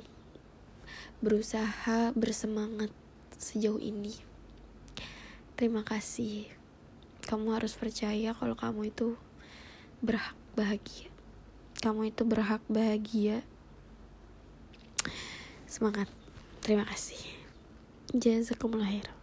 berusaha 1.20 2.16
bersemangat 2.16 2.96
sejauh 3.36 3.80
ini. 3.80 4.16
Terima 5.60 5.84
kasih. 5.84 6.48
Kamu 7.28 7.52
harus 7.52 7.76
percaya 7.76 8.32
kalau 8.32 8.56
kamu 8.56 8.96
itu 8.96 9.20
berhak 10.00 10.36
bahagia. 10.56 11.12
Kamu 11.84 12.08
itu 12.08 12.24
berhak 12.24 12.64
bahagia. 12.72 13.44
Semangat. 15.68 16.08
Terima 16.64 16.88
kasih. 16.88 17.20
Jazakumullah 18.16 18.88
khairan. 18.88 19.19